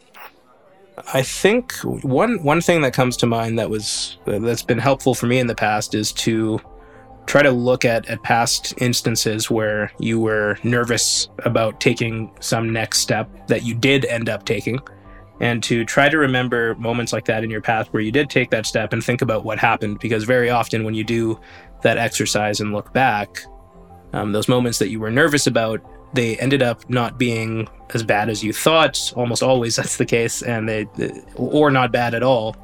I 1.13 1.21
think 1.21 1.73
one 1.83 2.41
one 2.43 2.59
thing 2.61 2.81
that 2.81 2.93
comes 2.93 3.17
to 3.17 3.27
mind 3.27 3.59
that 3.59 3.69
was 3.69 4.17
that's 4.25 4.63
been 4.63 4.79
helpful 4.79 5.13
for 5.13 5.27
me 5.27 5.37
in 5.37 5.47
the 5.47 5.55
past 5.55 5.93
is 5.93 6.11
to 6.13 6.59
try 7.27 7.43
to 7.43 7.51
look 7.51 7.85
at 7.85 8.09
at 8.09 8.23
past 8.23 8.73
instances 8.79 9.51
where 9.51 9.91
you 9.99 10.19
were 10.19 10.57
nervous 10.63 11.29
about 11.39 11.79
taking 11.79 12.31
some 12.39 12.73
next 12.73 12.99
step 12.99 13.29
that 13.47 13.63
you 13.63 13.75
did 13.75 14.05
end 14.05 14.27
up 14.27 14.45
taking. 14.45 14.79
And 15.39 15.61
to 15.63 15.85
try 15.85 16.09
to 16.09 16.17
remember 16.17 16.73
moments 16.75 17.13
like 17.13 17.25
that 17.25 17.43
in 17.43 17.51
your 17.51 17.61
past 17.61 17.93
where 17.93 18.01
you 18.01 18.11
did 18.11 18.27
take 18.27 18.49
that 18.49 18.65
step 18.65 18.91
and 18.91 19.03
think 19.03 19.21
about 19.21 19.43
what 19.43 19.59
happened 19.59 19.99
because 19.99 20.23
very 20.23 20.49
often 20.49 20.83
when 20.83 20.95
you 20.95 21.03
do 21.03 21.39
that 21.83 21.99
exercise 21.99 22.59
and 22.59 22.73
look 22.73 22.91
back 22.91 23.43
um, 24.13 24.31
those 24.31 24.47
moments 24.47 24.79
that 24.79 24.89
you 24.89 24.99
were 24.99 25.11
nervous 25.11 25.45
about 25.45 25.79
they 26.17 26.37
ended 26.37 26.61
up 26.61 26.89
not 26.89 27.17
being 27.17 27.67
as 27.93 28.03
bad 28.03 28.29
as 28.29 28.43
you 28.43 28.51
thought 28.51 29.13
almost 29.15 29.43
always 29.43 29.75
that's 29.75 29.97
the 29.97 30.05
case 30.05 30.41
and 30.41 30.67
they 30.67 30.87
or 31.35 31.71
not 31.71 31.91
bad 31.91 32.13
at 32.13 32.23
all 32.23 32.55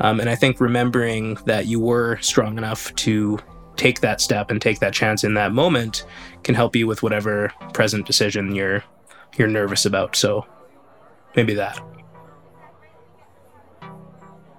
um, 0.00 0.20
and 0.20 0.28
i 0.28 0.34
think 0.34 0.60
remembering 0.60 1.34
that 1.46 1.66
you 1.66 1.80
were 1.80 2.16
strong 2.18 2.58
enough 2.58 2.94
to 2.94 3.38
take 3.76 4.00
that 4.00 4.20
step 4.20 4.50
and 4.50 4.60
take 4.60 4.78
that 4.78 4.92
chance 4.92 5.24
in 5.24 5.34
that 5.34 5.52
moment 5.52 6.04
can 6.44 6.54
help 6.54 6.76
you 6.76 6.86
with 6.86 7.02
whatever 7.02 7.52
present 7.72 8.06
decision 8.06 8.54
you're 8.54 8.84
you're 9.36 9.48
nervous 9.48 9.84
about 9.86 10.14
so 10.14 10.46
maybe 11.34 11.54
that 11.54 11.80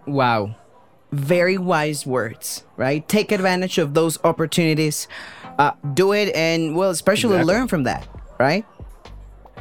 Wow. 0.06 0.56
Very 1.12 1.58
wise 1.58 2.06
words, 2.06 2.64
right? 2.78 3.08
Take 3.08 3.32
advantage 3.32 3.78
of 3.78 3.94
those 3.94 4.18
opportunities. 4.24 5.08
Uh, 5.60 5.72
do 5.94 6.14
it 6.14 6.34
and, 6.36 6.76
well, 6.76 6.90
especially 6.90 7.36
Exactly. 7.36 7.54
learn 7.54 7.68
from 7.68 7.84
that, 7.84 8.08
right? 8.42 8.66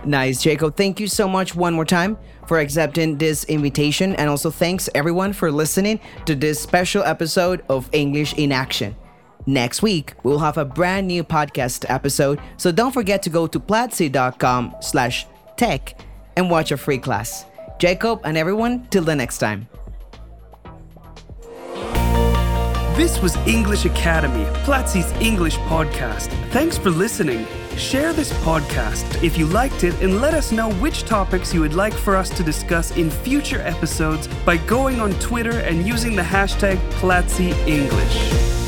Nice, 0.05 0.43
Jacob. 0.43 0.77
Thank 0.77 0.99
you 0.99 1.07
so 1.07 1.29
much 1.29 1.55
one 1.55 1.75
more 1.75 1.85
time 1.85 2.17
for 2.47 2.59
accepting 2.59 3.19
this 3.19 3.45
invitation. 3.45 4.17
And 4.17 4.31
also, 4.31 4.51
thanks 4.51 4.89
everyone 4.95 5.33
for 5.35 5.53
listening 5.53 6.01
to 6.25 6.35
this 6.35 6.59
special 6.59 7.03
episode 7.05 7.63
of 7.69 7.89
English 7.93 8.33
in 8.35 8.51
Action. 8.51 8.97
Next 9.47 9.83
week, 9.83 10.15
we'll 10.23 10.39
have 10.39 10.59
a 10.59 10.65
brand 10.65 11.07
new 11.07 11.25
podcast 11.25 11.85
episode, 11.89 12.41
so 12.57 12.73
don't 12.73 12.93
forget 12.93 13.23
to 13.25 13.31
go 13.31 13.47
to 13.47 13.59
platzi.com 13.59 14.77
slash 14.81 15.27
tech 15.57 15.99
and 16.37 16.51
watch 16.51 16.73
a 16.73 16.77
free 16.77 16.99
class. 16.99 17.45
Jacob 17.79 18.21
and 18.25 18.37
everyone, 18.37 18.87
till 18.89 19.05
the 19.05 19.15
next 19.15 19.39
time. 19.39 19.67
This 23.01 23.23
was 23.23 23.35
English 23.47 23.87
Academy, 23.87 24.45
Platzi's 24.63 25.11
English 25.23 25.57
podcast. 25.61 26.29
Thanks 26.51 26.77
for 26.77 26.91
listening. 26.91 27.47
Share 27.79 28.13
this 28.13 28.31
podcast 28.45 29.25
if 29.25 29.39
you 29.39 29.47
liked 29.47 29.85
it 29.85 29.99
and 30.03 30.21
let 30.21 30.35
us 30.35 30.53
know 30.53 30.71
which 30.73 31.05
topics 31.05 31.55
you 31.55 31.63
would 31.63 31.73
like 31.73 31.95
for 31.95 32.15
us 32.15 32.29
to 32.29 32.43
discuss 32.43 32.95
in 32.99 33.09
future 33.09 33.63
episodes 33.63 34.29
by 34.45 34.59
going 34.59 35.01
on 35.01 35.13
Twitter 35.13 35.61
and 35.61 35.89
using 35.89 36.15
the 36.15 36.21
hashtag 36.21 36.77
Platzi 37.01 37.53
English. 37.67 38.60